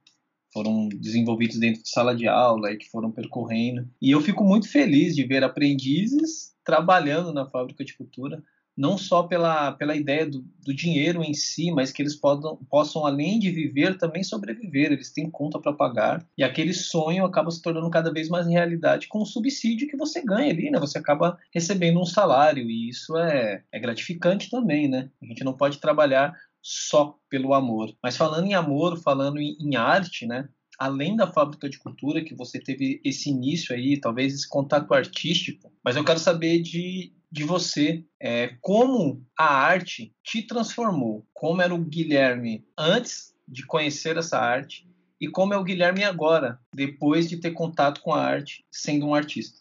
foram 0.55 0.87
desenvolvidos 0.87 1.59
dentro 1.59 1.83
de 1.83 1.89
sala 1.89 2.15
de 2.15 2.29
aula 2.29 2.71
e 2.71 2.77
que 2.77 2.89
foram 2.89 3.11
percorrendo. 3.11 3.85
E 4.01 4.11
eu 4.11 4.21
fico 4.21 4.41
muito 4.41 4.71
feliz 4.71 5.13
de 5.13 5.25
ver 5.25 5.43
aprendizes 5.43 6.55
trabalhando 6.63 7.33
na 7.33 7.45
fábrica 7.45 7.83
de 7.83 7.93
cultura, 7.93 8.41
não 8.77 8.97
só 8.97 9.23
pela, 9.23 9.71
pela 9.71 9.95
ideia 9.95 10.25
do, 10.25 10.45
do 10.63 10.73
dinheiro 10.73 11.23
em 11.23 11.33
si, 11.33 11.71
mas 11.71 11.91
que 11.91 12.01
eles 12.01 12.15
podam, 12.15 12.57
possam, 12.69 13.05
além 13.05 13.39
de 13.39 13.49
viver, 13.49 13.97
também 13.97 14.23
sobreviver. 14.23 14.91
Eles 14.91 15.11
têm 15.11 15.29
conta 15.29 15.59
para 15.59 15.73
pagar. 15.73 16.25
E 16.37 16.43
aquele 16.43 16.73
sonho 16.73 17.25
acaba 17.25 17.49
se 17.51 17.61
tornando 17.61 17.89
cada 17.89 18.11
vez 18.11 18.27
mais 18.27 18.47
realidade 18.47 19.07
com 19.07 19.21
o 19.21 19.25
subsídio 19.25 19.87
que 19.87 19.97
você 19.97 20.21
ganha 20.21 20.51
ali, 20.51 20.69
né? 20.69 20.79
Você 20.79 20.97
acaba 20.97 21.37
recebendo 21.53 21.99
um 21.99 22.05
salário. 22.05 22.69
E 22.69 22.89
isso 22.89 23.15
é, 23.17 23.63
é 23.71 23.79
gratificante 23.79 24.49
também, 24.49 24.89
né? 24.89 25.09
A 25.21 25.25
gente 25.25 25.43
não 25.43 25.53
pode 25.53 25.79
trabalhar 25.79 26.33
só 26.61 27.15
pelo 27.29 27.53
amor. 27.53 27.95
Mas 28.03 28.17
falando 28.17 28.47
em 28.47 28.55
amor, 28.55 28.97
falando 29.01 29.39
em, 29.39 29.55
em 29.59 29.75
arte, 29.75 30.25
né? 30.25 30.49
além 30.77 31.15
da 31.15 31.31
fábrica 31.31 31.69
de 31.69 31.79
cultura, 31.79 32.23
que 32.23 32.35
você 32.35 32.59
teve 32.59 33.01
esse 33.03 33.29
início 33.29 33.73
aí, 33.73 33.99
talvez 33.99 34.33
esse 34.33 34.49
contato 34.49 34.93
artístico, 34.93 35.71
mas 35.83 35.95
eu 35.95 36.03
quero 36.03 36.19
saber 36.19 36.61
de, 36.61 37.13
de 37.35 37.43
você 37.43 38.01
é, 38.17 38.55
como 38.61 39.21
a 39.37 39.53
arte 39.53 40.13
te 40.23 40.41
transformou, 40.41 41.27
como 41.33 41.61
era 41.61 41.75
o 41.75 41.83
Guilherme 41.83 42.65
antes 42.77 43.35
de 43.45 43.65
conhecer 43.65 44.15
essa 44.15 44.39
arte 44.39 44.87
e 45.19 45.27
como 45.27 45.53
é 45.53 45.57
o 45.57 45.63
Guilherme 45.63 46.05
agora, 46.05 46.57
depois 46.73 47.27
de 47.27 47.35
ter 47.35 47.51
contato 47.51 47.99
com 47.99 48.13
a 48.13 48.23
arte, 48.23 48.65
sendo 48.71 49.07
um 49.07 49.13
artista. 49.13 49.59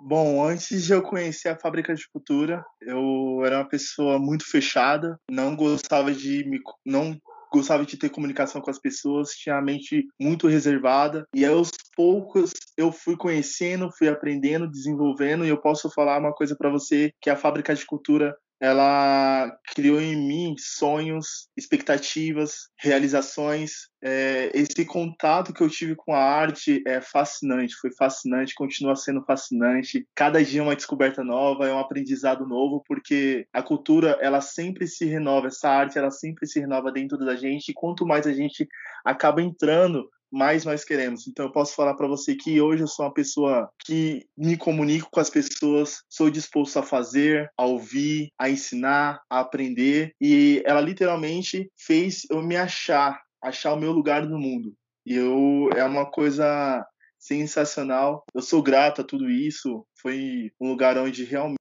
Bom, 0.00 0.42
antes 0.42 0.86
de 0.86 0.94
eu 0.94 1.02
conhecer 1.02 1.50
a 1.50 1.58
fábrica 1.58 1.94
de 1.94 2.08
cultura, 2.08 2.64
eu 2.80 3.42
era 3.44 3.58
uma 3.58 3.68
pessoa 3.68 4.18
muito 4.18 4.50
fechada, 4.50 5.20
não 5.30 5.54
gostava 5.54 6.14
de 6.14 6.42
me, 6.44 6.58
não 6.86 7.20
gostava 7.50 7.84
de 7.84 7.96
ter 7.96 8.08
comunicação 8.10 8.60
com 8.60 8.70
as 8.70 8.78
pessoas, 8.78 9.30
tinha 9.30 9.56
a 9.56 9.62
mente 9.62 10.06
muito 10.20 10.46
reservada. 10.46 11.26
E 11.34 11.44
aos 11.44 11.70
poucos 11.96 12.52
eu 12.76 12.92
fui 12.92 13.16
conhecendo, 13.16 13.90
fui 13.96 14.08
aprendendo, 14.08 14.70
desenvolvendo 14.70 15.44
e 15.44 15.48
eu 15.48 15.58
posso 15.58 15.90
falar 15.90 16.18
uma 16.18 16.32
coisa 16.32 16.56
para 16.56 16.70
você 16.70 17.12
que 17.20 17.30
a 17.30 17.36
fábrica 17.36 17.74
de 17.74 17.84
cultura 17.84 18.34
ela 18.60 19.50
criou 19.74 20.00
em 20.00 20.14
mim 20.14 20.54
sonhos, 20.58 21.48
expectativas, 21.56 22.68
realizações. 22.78 23.88
É, 24.02 24.50
esse 24.52 24.84
contato 24.84 25.52
que 25.52 25.62
eu 25.62 25.68
tive 25.68 25.94
com 25.96 26.14
a 26.14 26.22
arte 26.22 26.82
é 26.86 27.00
fascinante, 27.00 27.74
foi 27.74 27.90
fascinante, 27.92 28.54
continua 28.54 28.94
sendo 28.94 29.24
fascinante. 29.24 30.06
Cada 30.14 30.44
dia 30.44 30.60
é 30.60 30.62
uma 30.62 30.76
descoberta 30.76 31.24
nova, 31.24 31.66
é 31.66 31.72
um 31.72 31.78
aprendizado 31.78 32.46
novo, 32.46 32.84
porque 32.86 33.46
a 33.52 33.62
cultura 33.62 34.18
ela 34.20 34.42
sempre 34.42 34.86
se 34.86 35.06
renova, 35.06 35.46
essa 35.46 35.70
arte 35.70 35.98
ela 35.98 36.10
sempre 36.10 36.46
se 36.46 36.60
renova 36.60 36.92
dentro 36.92 37.16
da 37.18 37.36
gente. 37.36 37.70
E 37.70 37.74
quanto 37.74 38.06
mais 38.06 38.26
a 38.26 38.32
gente 38.32 38.68
acaba 39.04 39.40
entrando 39.40 40.10
mais 40.30 40.64
nós 40.64 40.84
queremos. 40.84 41.26
Então 41.26 41.46
eu 41.46 41.52
posso 41.52 41.74
falar 41.74 41.94
para 41.94 42.06
você 42.06 42.34
que 42.34 42.60
hoje 42.60 42.82
eu 42.82 42.88
sou 42.88 43.04
uma 43.04 43.12
pessoa 43.12 43.70
que 43.84 44.26
me 44.36 44.56
comunico 44.56 45.08
com 45.10 45.20
as 45.20 45.30
pessoas, 45.30 46.02
sou 46.08 46.30
disposto 46.30 46.78
a 46.78 46.82
fazer, 46.82 47.50
a 47.56 47.64
ouvir, 47.64 48.30
a 48.38 48.48
ensinar, 48.48 49.20
a 49.28 49.40
aprender 49.40 50.14
e 50.20 50.62
ela 50.64 50.80
literalmente 50.80 51.70
fez 51.78 52.22
eu 52.30 52.42
me 52.42 52.56
achar, 52.56 53.20
achar 53.42 53.72
o 53.72 53.80
meu 53.80 53.92
lugar 53.92 54.26
no 54.26 54.38
mundo. 54.38 54.74
E 55.04 55.14
eu 55.14 55.70
é 55.74 55.84
uma 55.84 56.10
coisa 56.10 56.86
sensacional. 57.18 58.24
Eu 58.34 58.42
sou 58.42 58.62
grato 58.62 59.00
a 59.00 59.04
tudo 59.04 59.30
isso. 59.30 59.84
Foi 60.00 60.50
um 60.60 60.68
lugar 60.68 60.96
onde 60.98 61.24
realmente 61.24 61.58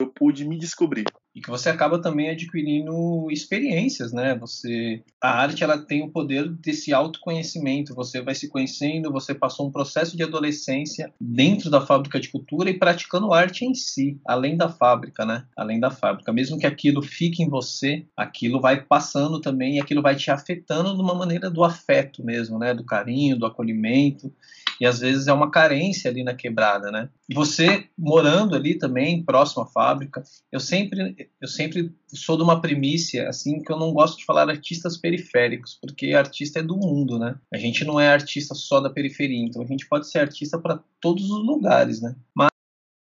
eu 0.00 0.12
pude 0.12 0.46
me 0.46 0.58
descobrir 0.58 1.04
e 1.34 1.40
que 1.40 1.50
você 1.50 1.68
acaba 1.68 2.00
também 2.00 2.30
adquirindo 2.30 3.28
experiências, 3.30 4.12
né? 4.12 4.36
Você 4.38 5.02
a 5.20 5.30
arte 5.30 5.64
ela 5.64 5.78
tem 5.78 6.02
o 6.02 6.10
poder 6.10 6.48
desse 6.48 6.92
autoconhecimento. 6.92 7.94
Você 7.94 8.22
vai 8.22 8.34
se 8.34 8.48
conhecendo, 8.48 9.10
você 9.10 9.34
passou 9.34 9.66
um 9.66 9.72
processo 9.72 10.16
de 10.16 10.22
adolescência 10.22 11.12
dentro 11.20 11.70
da 11.70 11.80
fábrica 11.80 12.20
de 12.20 12.28
cultura 12.28 12.70
e 12.70 12.78
praticando 12.78 13.32
arte 13.32 13.64
em 13.64 13.74
si, 13.74 14.20
além 14.24 14.56
da 14.56 14.68
fábrica, 14.68 15.24
né? 15.26 15.44
Além 15.56 15.80
da 15.80 15.90
fábrica, 15.90 16.32
mesmo 16.32 16.58
que 16.58 16.66
aquilo 16.66 17.02
fique 17.02 17.42
em 17.42 17.48
você, 17.48 18.06
aquilo 18.16 18.60
vai 18.60 18.80
passando 18.82 19.40
também 19.40 19.76
e 19.76 19.80
aquilo 19.80 20.02
vai 20.02 20.14
te 20.14 20.30
afetando 20.30 20.94
de 20.94 21.02
uma 21.02 21.14
maneira 21.14 21.50
do 21.50 21.64
afeto 21.64 22.24
mesmo, 22.24 22.58
né? 22.58 22.72
Do 22.72 22.84
carinho, 22.84 23.38
do 23.38 23.46
acolhimento 23.46 24.32
e 24.80 24.86
às 24.86 25.00
vezes 25.00 25.26
é 25.26 25.32
uma 25.32 25.50
carência 25.50 26.10
ali 26.10 26.22
na 26.22 26.34
quebrada, 26.34 26.90
né? 26.90 27.08
Você 27.32 27.88
morando 27.96 28.54
ali 28.54 28.76
também 28.76 29.22
próximo 29.22 29.62
à 29.62 29.66
fábrica, 29.66 30.22
eu 30.50 30.60
sempre 30.60 31.28
eu 31.40 31.48
sempre 31.48 31.92
sou 32.08 32.36
de 32.36 32.42
uma 32.42 32.60
primícia 32.60 33.28
assim 33.28 33.62
que 33.62 33.72
eu 33.72 33.78
não 33.78 33.92
gosto 33.92 34.18
de 34.18 34.24
falar 34.24 34.48
artistas 34.48 34.96
periféricos, 34.96 35.78
porque 35.80 36.14
artista 36.14 36.60
é 36.60 36.62
do 36.62 36.76
mundo, 36.76 37.18
né? 37.18 37.36
A 37.52 37.58
gente 37.58 37.84
não 37.84 37.98
é 37.98 38.08
artista 38.08 38.54
só 38.54 38.80
da 38.80 38.90
periferia, 38.90 39.44
então 39.44 39.62
a 39.62 39.66
gente 39.66 39.86
pode 39.88 40.08
ser 40.08 40.18
artista 40.18 40.58
para 40.58 40.80
todos 41.00 41.30
os 41.30 41.44
lugares, 41.44 42.00
né? 42.00 42.14
Mas 42.34 42.48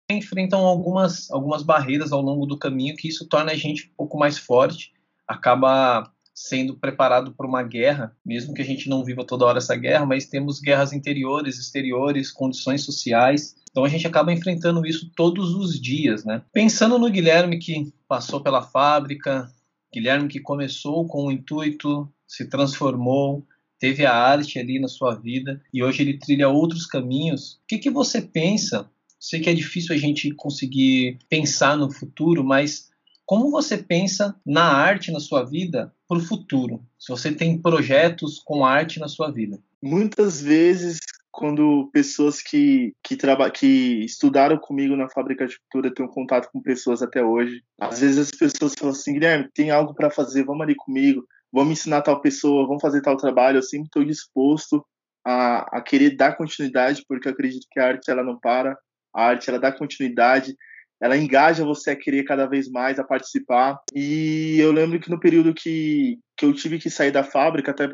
enfrentam 0.09 0.59
algumas 0.65 1.31
algumas 1.31 1.63
barreiras 1.63 2.11
ao 2.11 2.21
longo 2.21 2.45
do 2.45 2.57
caminho 2.57 2.95
que 2.95 3.07
isso 3.07 3.27
torna 3.27 3.51
a 3.51 3.55
gente 3.55 3.87
um 3.87 3.95
pouco 3.97 4.17
mais 4.17 4.37
forte, 4.37 4.93
acaba 5.27 6.11
sendo 6.35 6.75
preparado 6.75 7.33
para 7.33 7.47
uma 7.47 7.63
guerra, 7.63 8.13
mesmo 8.25 8.53
que 8.53 8.61
a 8.61 8.65
gente 8.65 8.89
não 8.89 9.05
viva 9.05 9.23
toda 9.23 9.45
hora 9.45 9.59
essa 9.59 9.75
guerra, 9.75 10.05
mas 10.05 10.25
temos 10.25 10.59
guerras 10.59 10.91
interiores, 10.91 11.57
exteriores, 11.57 12.29
condições 12.29 12.83
sociais. 12.83 13.55
Então 13.71 13.85
a 13.85 13.87
gente 13.87 14.05
acaba 14.05 14.33
enfrentando 14.33 14.85
isso 14.85 15.09
todos 15.15 15.55
os 15.55 15.79
dias, 15.79 16.25
né? 16.25 16.41
Pensando 16.51 16.99
no 16.99 17.09
Guilherme 17.09 17.57
que 17.57 17.93
passou 18.05 18.41
pela 18.41 18.61
fábrica, 18.61 19.49
Guilherme 19.93 20.27
que 20.27 20.41
começou 20.41 21.07
com 21.07 21.27
o 21.27 21.31
intuito, 21.31 22.11
se 22.27 22.49
transformou, 22.49 23.47
teve 23.79 24.05
a 24.05 24.13
arte 24.13 24.59
ali 24.59 24.77
na 24.77 24.89
sua 24.89 25.15
vida 25.15 25.61
e 25.73 25.81
hoje 25.81 26.01
ele 26.01 26.19
trilha 26.19 26.49
outros 26.49 26.85
caminhos. 26.85 27.53
O 27.53 27.67
que, 27.69 27.77
que 27.77 27.89
você 27.89 28.21
pensa? 28.21 28.89
Sei 29.17 29.39
que 29.39 29.49
é 29.49 29.53
difícil 29.53 29.95
a 29.95 29.97
gente 29.97 30.31
conseguir 30.31 31.17
pensar 31.29 31.77
no 31.77 31.89
futuro, 31.89 32.43
mas 32.43 32.89
como 33.25 33.49
você 33.49 33.77
pensa 33.77 34.35
na 34.45 34.63
arte 34.63 35.11
na 35.11 35.19
sua 35.19 35.43
vida 35.43 35.93
para 36.07 36.17
o 36.17 36.21
futuro? 36.21 36.81
Se 36.99 37.11
você 37.11 37.31
tem 37.31 37.59
projetos 37.59 38.39
com 38.39 38.65
arte 38.65 38.99
na 38.99 39.07
sua 39.07 39.31
vida? 39.31 39.59
Muitas 39.81 40.41
vezes, 40.41 40.99
quando 41.31 41.89
pessoas 41.91 42.41
que, 42.41 42.93
que, 43.03 43.15
traba, 43.15 43.49
que 43.49 44.05
estudaram 44.05 44.57
comigo 44.57 44.95
na 44.95 45.09
fábrica 45.09 45.47
de 45.47 45.57
cultura 45.59 45.93
têm 45.93 46.07
contato 46.07 46.49
com 46.51 46.61
pessoas 46.61 47.01
até 47.01 47.23
hoje, 47.23 47.63
às 47.79 47.99
vezes 47.99 48.17
as 48.17 48.31
pessoas 48.31 48.73
falam 48.77 48.93
assim: 48.93 49.13
Guilherme, 49.13 49.49
tem 49.53 49.71
algo 49.71 49.93
para 49.93 50.11
fazer, 50.11 50.43
vamos 50.43 50.61
ali 50.61 50.75
comigo, 50.75 51.25
vamos 51.51 51.73
ensinar 51.73 52.01
tal 52.01 52.21
pessoa, 52.21 52.67
vamos 52.67 52.81
fazer 52.81 53.01
tal 53.01 53.17
trabalho. 53.17 53.57
Eu 53.57 53.63
sempre 53.63 53.87
estou 53.87 54.03
disposto 54.03 54.85
a, 55.25 55.77
a 55.77 55.81
querer 55.81 56.15
dar 56.15 56.37
continuidade, 56.37 57.03
porque 57.07 57.27
eu 57.27 57.31
acredito 57.31 57.65
que 57.71 57.79
a 57.79 57.87
arte 57.87 58.11
ela 58.11 58.23
não 58.23 58.39
para, 58.39 58.77
a 59.13 59.25
arte 59.25 59.49
ela 59.49 59.59
dá 59.59 59.71
continuidade 59.71 60.55
ela 61.01 61.17
engaja 61.17 61.65
você 61.65 61.91
a 61.91 61.95
querer 61.95 62.23
cada 62.23 62.45
vez 62.45 62.69
mais 62.69 62.99
a 62.99 63.03
participar. 63.03 63.79
E 63.93 64.57
eu 64.59 64.71
lembro 64.71 64.99
que 64.99 65.09
no 65.09 65.19
período 65.19 65.53
que, 65.53 66.17
que 66.37 66.45
eu 66.45 66.53
tive 66.53 66.79
que 66.79 66.89
sair 66.89 67.11
da 67.11 67.23
fábrica, 67.23 67.71
até 67.71 67.87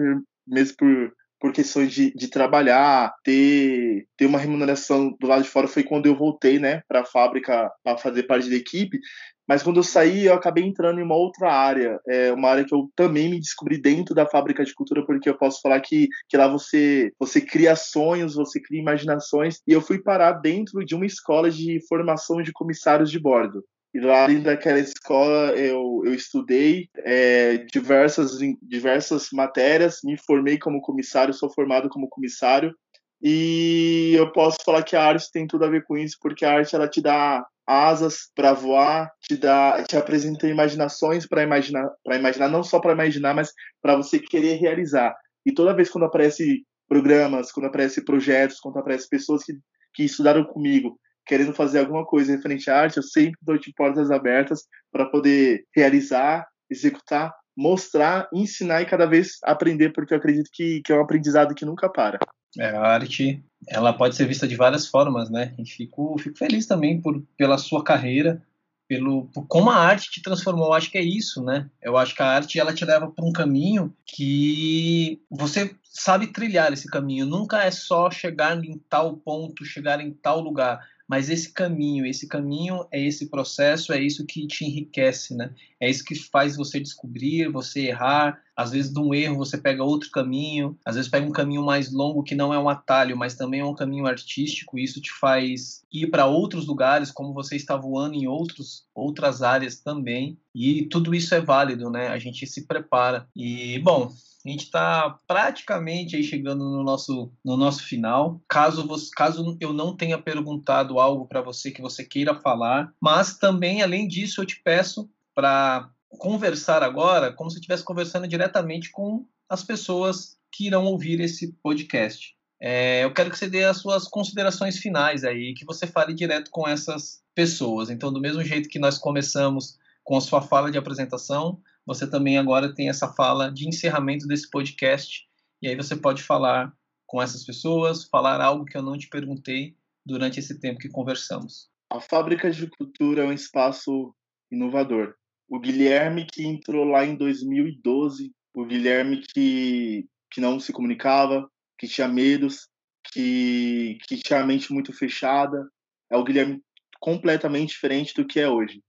mesmo 0.48 0.76
por, 0.78 1.14
por 1.42 1.52
questões 1.52 1.92
de, 1.92 2.14
de 2.14 2.30
trabalhar, 2.30 3.14
ter, 3.24 4.06
ter 4.16 4.28
uma 4.28 4.38
remuneração 4.38 5.14
do 5.20 5.28
lado 5.28 5.42
de 5.42 5.50
fora, 5.50 5.68
foi 5.68 5.84
quando 5.84 6.06
eu 6.06 6.16
voltei 6.16 6.60
né, 6.60 6.84
para 6.88 7.02
a 7.02 7.06
fábrica 7.06 7.70
para 7.84 7.98
fazer 7.98 8.24
parte 8.24 8.50
da 8.50 8.56
equipe. 8.56 9.00
Mas 9.48 9.64
quando 9.64 9.78
eu 9.78 9.84
saí, 9.84 10.28
eu 10.28 10.34
acabei 10.34 10.64
entrando 10.64 11.00
em 11.00 11.04
uma 11.04 11.16
outra 11.16 11.52
área, 11.52 12.00
é 12.08 12.32
uma 12.32 12.48
área 12.50 12.64
que 12.64 12.74
eu 12.74 12.90
também 12.96 13.30
me 13.30 13.40
descobri 13.40 13.82
dentro 13.82 14.16
da 14.16 14.26
fábrica 14.26 14.64
de 14.64 14.74
cultura, 14.74 15.06
porque 15.06 15.28
eu 15.28 15.38
posso 15.38 15.60
falar 15.62 15.82
que, 15.82 16.08
que 16.30 16.38
lá 16.38 16.48
você, 16.48 17.12
você 17.20 17.42
cria 17.42 17.76
sonhos, 17.76 18.36
você 18.36 18.62
cria 18.62 18.80
imaginações, 18.80 19.60
e 19.68 19.74
eu 19.74 19.82
fui 19.82 20.02
parar 20.02 20.34
dentro 20.34 20.86
de 20.86 20.96
uma 20.96 21.06
escola 21.06 21.52
de 21.52 21.80
formação 21.90 22.42
de 22.42 22.54
comissários 22.54 23.12
de 23.12 23.20
bordo. 23.20 23.62
E 23.94 24.00
lá 24.00 24.26
dentro 24.28 24.46
daquela 24.46 24.80
escola 24.80 25.54
eu, 25.58 26.02
eu 26.06 26.14
estudei 26.14 26.88
é, 27.00 27.58
diversas, 27.58 28.38
diversas 28.62 29.28
matérias, 29.34 30.00
me 30.04 30.18
formei 30.18 30.58
como 30.58 30.82
comissário, 30.82 31.34
sou 31.34 31.52
formado 31.52 31.90
como 31.90 32.08
comissário. 32.08 32.74
E 33.22 34.14
eu 34.16 34.32
posso 34.32 34.58
falar 34.66 34.84
que 34.84 34.96
a 34.96 35.04
arte 35.04 35.32
tem 35.32 35.46
tudo 35.46 35.66
a 35.66 35.70
ver 35.70 35.84
com 35.84 35.98
isso, 35.98 36.18
porque 36.22 36.46
a 36.46 36.54
arte 36.54 36.76
ela 36.76 36.88
te 36.88 37.02
dá 37.02 37.46
asas 37.68 38.32
para 38.36 38.54
voar, 38.54 39.12
te 39.22 39.38
dá, 39.38 39.84
te 39.84 39.96
apresenta 39.96 40.48
imaginações 40.48 41.28
para 41.28 41.44
imaginar, 41.44 41.88
para 42.04 42.18
imaginar 42.18 42.50
não 42.50 42.64
só 42.64 42.80
para 42.80 42.94
imaginar, 42.94 43.36
mas 43.36 43.54
para 43.82 43.96
você 43.96 44.20
querer 44.20 44.56
realizar. 44.56 45.16
E 45.46 45.54
toda 45.54 45.76
vez 45.76 45.90
quando 45.90 46.06
aparece 46.06 46.64
programas, 46.88 47.52
quando 47.52 47.68
aparece 47.68 48.04
projetos, 48.04 48.60
quando 48.60 48.78
aparece 48.78 49.08
pessoas 49.08 49.44
que, 49.44 49.54
que 49.94 50.04
estudaram 50.04 50.44
comigo, 50.44 51.00
querendo 51.26 51.54
fazer 51.54 51.80
alguma 51.80 52.06
coisa 52.06 52.36
referente 52.36 52.70
à 52.70 52.80
arte, 52.80 52.98
eu 52.98 53.04
sempre 53.04 53.38
dou 53.42 53.58
de 53.58 53.74
portas 53.74 54.12
abertas 54.12 54.64
para 54.92 55.06
poder 55.06 55.66
realizar, 55.76 56.48
executar 56.70 57.34
mostrar, 57.56 58.28
ensinar 58.34 58.82
e 58.82 58.86
cada 58.86 59.06
vez 59.06 59.38
aprender, 59.44 59.92
porque 59.92 60.14
eu 60.14 60.18
acredito 60.18 60.50
que, 60.52 60.82
que 60.82 60.92
é 60.92 60.96
um 60.98 61.02
aprendizado 61.02 61.54
que 61.54 61.66
nunca 61.66 61.90
para. 61.90 62.20
É, 62.58 62.70
a 62.70 62.82
arte, 62.82 63.44
ela 63.68 63.94
pode 63.94 64.16
ser 64.16 64.26
vista 64.26 64.48
de 64.48 64.56
várias 64.56 64.88
formas, 64.88 65.30
né? 65.30 65.54
E 65.58 65.66
fico, 65.66 66.18
fico 66.18 66.38
feliz 66.38 66.66
também 66.66 67.00
por, 67.00 67.24
pela 67.38 67.58
sua 67.58 67.84
carreira, 67.84 68.42
pelo 68.88 69.28
por 69.28 69.48
como 69.48 69.70
a 69.70 69.78
arte 69.78 70.12
te 70.12 70.22
transformou. 70.22 70.68
Eu 70.68 70.74
acho 70.74 70.92
que 70.92 70.98
é 70.98 71.04
isso, 71.04 71.44
né? 71.44 71.70
Eu 71.82 71.98
acho 71.98 72.14
que 72.14 72.22
a 72.22 72.28
arte 72.28 72.60
ela 72.60 72.74
te 72.74 72.84
leva 72.84 73.10
para 73.10 73.24
um 73.24 73.32
caminho 73.32 73.94
que 74.06 75.22
você 75.30 75.74
sabe 75.84 76.28
trilhar 76.28 76.74
esse 76.74 76.90
caminho. 76.90 77.26
Nunca 77.26 77.64
é 77.64 77.72
só 77.72 78.12
chegar 78.12 78.62
em 78.62 78.78
tal 78.90 79.16
ponto, 79.16 79.64
chegar 79.64 80.02
em 80.02 80.12
tal 80.12 80.42
lugar 80.42 80.80
mas 81.12 81.30
esse 81.30 81.52
caminho, 81.52 82.06
esse 82.06 82.26
caminho 82.26 82.88
é 82.90 82.98
esse 83.06 83.26
processo, 83.28 83.92
é 83.92 84.02
isso 84.02 84.26
que 84.26 84.48
te 84.48 84.64
enriquece, 84.64 85.36
né? 85.36 85.54
É 85.82 85.90
isso 85.90 86.06
que 86.06 86.14
faz 86.14 86.56
você 86.56 86.80
descobrir, 86.80 87.52
você 87.52 87.88
errar. 87.88 88.40
Às 88.56 88.72
vezes, 88.72 88.94
de 88.94 89.00
um 89.00 89.16
erro, 89.16 89.38
você 89.38 89.58
pega 89.58 89.84
outro 89.84 90.12
caminho, 90.12 90.78
às 90.86 90.96
vezes, 90.96 91.10
pega 91.10 91.26
um 91.26 91.32
caminho 91.32 91.66
mais 91.66 91.92
longo 91.92 92.22
que 92.22 92.36
não 92.36 92.54
é 92.54 92.60
um 92.60 92.70
atalho, 92.70 93.18
mas 93.18 93.34
também 93.34 93.62
é 93.62 93.66
um 93.66 93.74
caminho 93.74 94.06
artístico. 94.06 94.78
E 94.78 94.84
isso 94.84 95.02
te 95.02 95.12
faz 95.12 95.82
ir 95.92 96.08
para 96.12 96.28
outros 96.28 96.68
lugares, 96.68 97.10
como 97.10 97.34
você 97.34 97.56
está 97.56 97.76
voando 97.76 98.14
em 98.14 98.28
outros, 98.28 98.86
outras 98.94 99.42
áreas 99.42 99.80
também. 99.80 100.38
E 100.54 100.84
tudo 100.84 101.16
isso 101.16 101.34
é 101.34 101.42
válido, 101.42 101.90
né? 101.90 102.10
A 102.10 102.20
gente 102.20 102.46
se 102.46 102.68
prepara. 102.68 103.28
E, 103.36 103.80
bom, 103.80 104.12
a 104.46 104.50
gente 104.50 104.66
está 104.66 105.18
praticamente 105.28 106.16
aí 106.16 106.24
chegando 106.24 106.64
no 106.64 106.84
nosso, 106.84 107.32
no 107.44 107.58
nosso 107.58 107.84
final. 107.84 108.40
Caso, 108.48 108.86
você, 108.88 109.10
caso 109.16 109.58
eu 109.60 109.74
não 109.74 109.96
tenha 109.96 110.18
perguntado 110.18 111.00
algo 111.00 111.26
para 111.26 111.42
você 111.42 111.72
que 111.72 111.82
você 111.82 112.04
queira 112.04 112.36
falar, 112.36 112.94
mas 113.02 113.38
também, 113.38 113.82
além 113.82 114.08
disso, 114.08 114.42
eu 114.42 114.46
te 114.46 114.62
peço 114.64 115.10
para 115.34 115.90
conversar 116.10 116.84
agora 116.84 117.32
como 117.32 117.50
se 117.50 117.58
estivesse 117.58 117.84
conversando 117.84 118.28
diretamente 118.28 118.92
com 118.92 119.26
as 119.50 119.64
pessoas 119.64 120.38
que 120.52 120.68
irão 120.68 120.86
ouvir 120.86 121.20
esse 121.20 121.54
podcast. 121.64 122.36
É, 122.60 123.04
eu 123.04 123.14
quero 123.14 123.32
que 123.32 123.38
você 123.38 123.50
dê 123.50 123.64
as 123.64 123.78
suas 123.78 124.08
considerações 124.08 124.78
finais 124.78 125.24
aí, 125.24 125.54
que 125.54 125.66
você 125.66 125.88
fale 125.88 126.14
direto 126.14 126.52
com 126.52 126.68
essas 126.68 127.24
pessoas. 127.34 127.90
Então, 127.90 128.14
do 128.14 128.22
mesmo 128.22 128.44
jeito 128.44 128.70
que 128.70 128.78
nós 128.78 128.98
começamos 128.98 129.80
com 130.04 130.16
a 130.16 130.22
sua 130.22 130.42
fala 130.42 130.70
de 130.70 130.78
apresentação, 130.78 131.60
você 131.86 132.06
também 132.06 132.38
agora 132.38 132.74
tem 132.74 132.90
essa 132.90 133.12
fala 133.14 133.52
de 133.52 133.68
encerramento 133.68 134.28
desse 134.28 134.50
podcast. 134.50 135.28
E 135.62 135.68
aí 135.68 135.76
você 135.76 135.96
pode 135.96 136.22
falar 136.22 136.72
com 137.08 137.22
essas 137.22 137.44
pessoas, 137.44 138.06
falar 138.06 138.40
algo 138.42 138.66
que 138.66 138.78
eu 138.78 138.84
não 138.84 138.98
te 138.98 139.08
perguntei 139.10 139.76
durante 140.06 140.40
esse 140.40 140.60
tempo 140.60 140.80
que 140.80 140.90
conversamos. 140.90 141.70
A 141.92 142.00
Fábrica 142.00 142.50
de 142.52 142.68
Cultura 142.68 143.24
é 143.24 143.28
um 143.28 143.34
espaço 143.34 144.16
inovador. 144.52 145.16
O 145.52 145.60
Guilherme 145.60 146.26
que 146.26 146.48
entrou 146.48 146.86
lá 146.86 147.06
em 147.06 147.14
2012, 147.14 148.32
o 148.54 148.66
Guilherme 148.66 149.22
que, 149.22 150.08
que 150.32 150.40
não 150.40 150.62
se 150.62 150.72
comunicava, 150.72 151.46
que 151.78 151.90
tinha 151.90 152.08
medos, 152.08 152.70
que, 153.12 153.98
que 154.08 154.16
tinha 154.16 154.40
a 154.40 154.46
mente 154.46 154.72
muito 154.72 154.94
fechada, 154.94 155.70
é 156.10 156.16
o 156.16 156.24
Guilherme 156.24 156.62
completamente 157.02 157.72
diferente 157.72 158.14
do 158.14 158.26
que 158.26 158.40
é 158.40 158.48
hoje. 158.48 158.82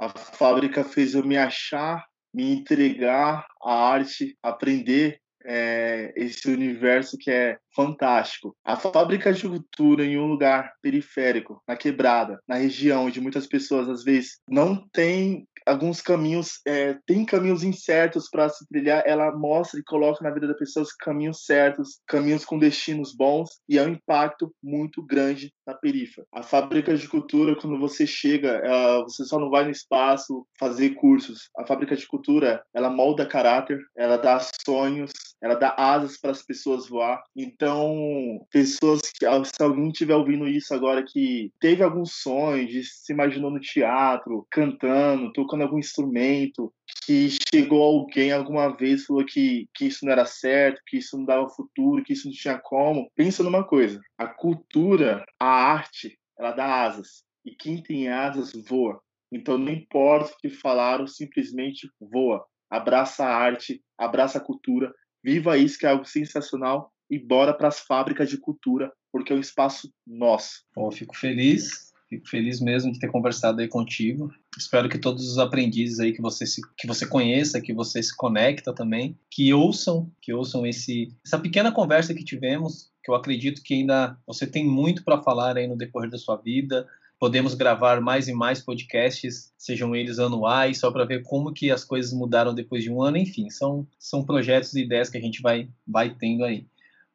A 0.00 0.08
fábrica 0.08 0.82
fez 0.82 1.14
eu 1.14 1.22
me 1.22 1.36
achar 1.36 2.02
me 2.32 2.50
entregar 2.50 3.46
à 3.62 3.72
arte, 3.72 4.38
aprender 4.42 5.18
é, 5.44 6.12
esse 6.16 6.50
universo 6.50 7.16
que 7.18 7.30
é 7.30 7.58
fantástico. 7.74 8.56
A 8.64 8.76
fábrica 8.76 9.32
de 9.32 9.48
cultura 9.48 10.04
em 10.04 10.18
um 10.18 10.26
lugar 10.26 10.72
periférico, 10.82 11.62
na 11.66 11.76
quebrada, 11.76 12.38
na 12.48 12.56
região 12.56 13.06
onde 13.06 13.20
muitas 13.20 13.46
pessoas 13.46 13.88
às 13.88 14.02
vezes 14.02 14.38
não 14.48 14.86
têm 14.88 15.46
alguns 15.66 16.00
caminhos, 16.00 16.60
é, 16.66 16.96
tem 17.06 17.24
caminhos 17.24 17.64
incertos 17.64 18.28
para 18.30 18.48
se 18.48 18.66
trilhar, 18.68 19.02
ela 19.04 19.36
mostra 19.36 19.80
e 19.80 19.84
coloca 19.84 20.22
na 20.22 20.30
vida 20.30 20.46
das 20.46 20.58
pessoas 20.58 20.92
caminhos 20.92 21.44
certos, 21.44 22.00
caminhos 22.06 22.44
com 22.44 22.58
destinos 22.58 23.14
bons 23.14 23.50
e 23.68 23.78
é 23.78 23.82
um 23.82 23.90
impacto 23.90 24.54
muito 24.62 25.02
grande 25.02 25.52
na 25.66 25.74
perifa. 25.74 26.24
A 26.32 26.42
fábrica 26.42 26.96
de 26.96 27.08
cultura, 27.08 27.56
quando 27.56 27.78
você 27.78 28.06
chega, 28.06 28.48
ela, 28.48 29.02
você 29.02 29.24
só 29.24 29.38
não 29.38 29.50
vai 29.50 29.64
no 29.64 29.70
espaço 29.70 30.46
fazer 30.58 30.90
cursos. 30.90 31.50
A 31.58 31.66
fábrica 31.66 31.96
de 31.96 32.06
cultura, 32.06 32.62
ela 32.72 32.88
molda 32.88 33.26
caráter, 33.26 33.78
ela 33.96 34.16
dá 34.16 34.38
sonhos, 34.64 35.10
ela 35.42 35.54
dá 35.54 35.74
asas 35.76 36.18
para 36.18 36.30
as 36.30 36.42
pessoas 36.42 36.88
voar. 36.88 37.22
Então, 37.36 38.40
pessoas 38.50 39.00
que, 39.02 39.26
se 39.44 39.62
alguém 39.62 39.88
estiver 39.88 40.14
ouvindo 40.14 40.46
isso 40.46 40.72
agora 40.72 41.04
que 41.04 41.50
teve 41.60 41.82
alguns 41.82 42.12
sonhos, 42.12 42.70
de 42.70 42.84
se 42.84 43.12
imaginou 43.12 43.50
no 43.50 43.60
teatro, 43.60 44.46
cantando, 44.50 45.32
tocando 45.32 45.55
algum 45.62 45.78
instrumento, 45.78 46.72
que 47.04 47.28
chegou 47.52 47.82
alguém 47.82 48.32
alguma 48.32 48.76
vez 48.76 49.04
falou 49.04 49.24
que, 49.24 49.68
que 49.74 49.86
isso 49.86 50.04
não 50.04 50.12
era 50.12 50.24
certo, 50.24 50.82
que 50.86 50.98
isso 50.98 51.16
não 51.16 51.24
dava 51.24 51.48
futuro, 51.48 52.02
que 52.02 52.12
isso 52.12 52.26
não 52.26 52.34
tinha 52.34 52.58
como. 52.58 53.10
Pensa 53.14 53.42
numa 53.42 53.64
coisa: 53.64 54.00
a 54.18 54.26
cultura, 54.26 55.24
a 55.38 55.46
arte, 55.46 56.18
ela 56.38 56.52
dá 56.52 56.84
asas. 56.84 57.24
E 57.44 57.54
quem 57.54 57.82
tem 57.82 58.08
asas 58.08 58.52
voa. 58.68 59.00
Então 59.30 59.56
não 59.56 59.72
importa 59.72 60.32
o 60.32 60.38
que 60.38 60.50
falaram, 60.50 61.06
simplesmente 61.06 61.88
voa. 62.00 62.44
Abraça 62.68 63.24
a 63.24 63.36
arte, 63.36 63.82
abraça 63.96 64.38
a 64.38 64.40
cultura, 64.40 64.92
viva 65.22 65.56
isso 65.56 65.78
que 65.78 65.86
é 65.86 65.90
algo 65.90 66.04
sensacional 66.04 66.92
e 67.08 67.18
bora 67.18 67.54
para 67.54 67.68
as 67.68 67.78
fábricas 67.80 68.28
de 68.28 68.38
cultura, 68.38 68.92
porque 69.12 69.32
é 69.32 69.36
um 69.36 69.40
espaço 69.40 69.92
nosso. 70.04 70.64
Bom, 70.74 70.90
fico 70.90 71.16
feliz 71.16 71.85
Fico 72.08 72.28
feliz 72.28 72.60
mesmo 72.60 72.92
de 72.92 73.00
ter 73.00 73.10
conversado 73.10 73.60
aí 73.60 73.66
contigo. 73.66 74.32
Espero 74.56 74.88
que 74.88 74.98
todos 74.98 75.28
os 75.28 75.38
aprendizes 75.38 75.98
aí 75.98 76.12
que 76.12 76.22
você 76.22 76.46
se, 76.46 76.60
que 76.78 76.86
você 76.86 77.04
conheça, 77.04 77.60
que 77.60 77.74
você 77.74 78.00
se 78.00 78.16
conecta 78.16 78.72
também, 78.72 79.18
que 79.28 79.52
ouçam, 79.52 80.10
que 80.22 80.32
ouçam 80.32 80.64
esse 80.64 81.08
essa 81.24 81.38
pequena 81.38 81.72
conversa 81.72 82.14
que 82.14 82.24
tivemos, 82.24 82.92
que 83.02 83.10
eu 83.10 83.14
acredito 83.14 83.60
que 83.62 83.74
ainda 83.74 84.16
você 84.24 84.46
tem 84.46 84.64
muito 84.64 85.02
para 85.02 85.20
falar 85.20 85.56
aí 85.56 85.66
no 85.66 85.76
decorrer 85.76 86.08
da 86.08 86.18
sua 86.18 86.36
vida. 86.36 86.86
Podemos 87.18 87.54
gravar 87.54 88.00
mais 88.00 88.28
e 88.28 88.32
mais 88.32 88.60
podcasts, 88.60 89.52
sejam 89.58 89.96
eles 89.96 90.18
anuais, 90.18 90.78
só 90.78 90.92
para 90.92 91.06
ver 91.06 91.22
como 91.22 91.52
que 91.52 91.70
as 91.70 91.82
coisas 91.82 92.12
mudaram 92.12 92.54
depois 92.54 92.84
de 92.84 92.90
um 92.90 93.02
ano, 93.02 93.16
enfim, 93.16 93.50
são 93.50 93.86
são 93.98 94.24
projetos 94.24 94.74
e 94.74 94.82
ideias 94.82 95.10
que 95.10 95.18
a 95.18 95.20
gente 95.20 95.42
vai 95.42 95.68
vai 95.84 96.14
tendo 96.14 96.44
aí. 96.44 96.66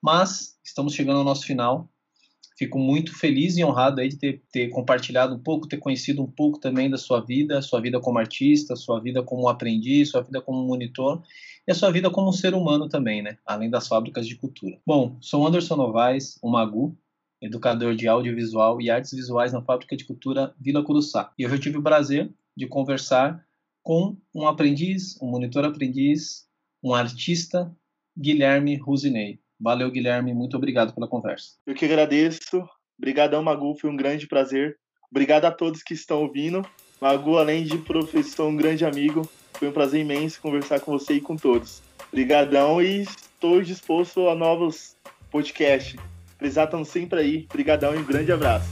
Mas 0.02 0.58
estamos 0.66 0.94
chegando 0.94 1.20
ao 1.20 1.24
nosso 1.24 1.46
final. 1.46 1.88
Fico 2.62 2.78
muito 2.78 3.18
feliz 3.18 3.58
e 3.58 3.66
honrado 3.66 4.02
aí 4.02 4.08
de 4.08 4.18
ter, 4.18 4.44
ter 4.52 4.70
compartilhado 4.70 5.34
um 5.34 5.40
pouco, 5.40 5.68
ter 5.68 5.78
conhecido 5.78 6.22
um 6.22 6.28
pouco 6.28 6.60
também 6.60 6.92
da 6.92 6.96
sua 6.96 7.20
vida, 7.20 7.60
sua 7.60 7.82
vida 7.82 8.00
como 8.00 8.20
artista, 8.20 8.76
sua 8.76 9.00
vida 9.00 9.24
como 9.24 9.50
aprendiz, 9.50 10.12
sua 10.12 10.22
vida 10.22 10.40
como 10.40 10.64
monitor 10.64 11.24
e 11.68 11.72
a 11.72 11.74
sua 11.74 11.90
vida 11.90 12.12
como 12.12 12.32
ser 12.32 12.54
humano 12.54 12.88
também, 12.88 13.24
né? 13.24 13.40
Além 13.48 13.68
das 13.68 13.88
fábricas 13.88 14.28
de 14.28 14.36
cultura. 14.36 14.78
Bom, 14.86 15.18
sou 15.22 15.48
Anderson 15.48 15.76
Novaes, 15.76 16.38
o 16.40 16.52
Magu, 16.52 16.96
educador 17.42 17.96
de 17.96 18.08
audiovisual 18.08 18.80
e 18.80 18.92
artes 18.92 19.12
visuais 19.12 19.52
na 19.52 19.64
Fábrica 19.64 19.98
de 19.98 20.06
Cultura 20.06 20.54
Vila 20.62 20.84
Curuçá. 20.84 21.34
E 21.40 21.48
hoje 21.48 21.56
eu 21.56 21.60
tive 21.60 21.80
o 21.80 21.82
prazer 21.82 22.32
de 22.56 22.68
conversar 22.68 23.44
com 23.82 24.16
um 24.36 24.48
aprendiz, 24.48 25.20
um 25.20 25.26
monitor 25.26 25.66
aprendiz, 25.66 26.48
um 26.84 26.94
artista, 26.94 27.76
Guilherme 28.16 28.76
Rusinei. 28.76 29.40
Valeu, 29.62 29.92
Guilherme. 29.92 30.34
Muito 30.34 30.58
obrigado 30.58 30.94
pela 30.94 31.08
conversa. 31.08 31.52
Eu 31.68 31.76
que 31.76 31.86
agradeço. 31.86 32.68
Obrigadão, 32.98 33.44
Magu. 33.44 33.76
Foi 33.76 33.90
um 33.90 33.96
grande 33.96 34.28
prazer. 34.28 34.78
Obrigado 35.10 35.46
a 35.46 35.52
todos 35.52 35.84
que 35.84 35.94
estão 35.94 36.22
ouvindo. 36.22 36.66
Magu, 37.00 37.38
além 37.38 37.64
de 37.64 37.78
professor, 37.78 38.48
um 38.48 38.56
grande 38.56 38.86
amigo. 38.86 39.30
Foi 39.54 39.68
um 39.68 39.72
prazer 39.72 40.02
imenso 40.02 40.42
conversar 40.42 40.80
com 40.80 40.92
você 40.92 41.14
e 41.14 41.22
com 41.22 41.36
todos. 41.36 41.82
Obrigadão 42.12 42.82
e 42.82 43.02
estou 43.02 43.62
disposto 43.62 44.28
a 44.28 44.36
novos 44.36 44.96
podcasts. 45.30 45.96
Precisar 46.38 46.66
estão 46.66 46.84
sempre 46.84 47.20
aí. 47.20 47.46
Obrigadão 47.50 47.94
e 47.96 48.00
um 48.00 48.06
grande 48.06 48.32
abraço. 48.32 48.68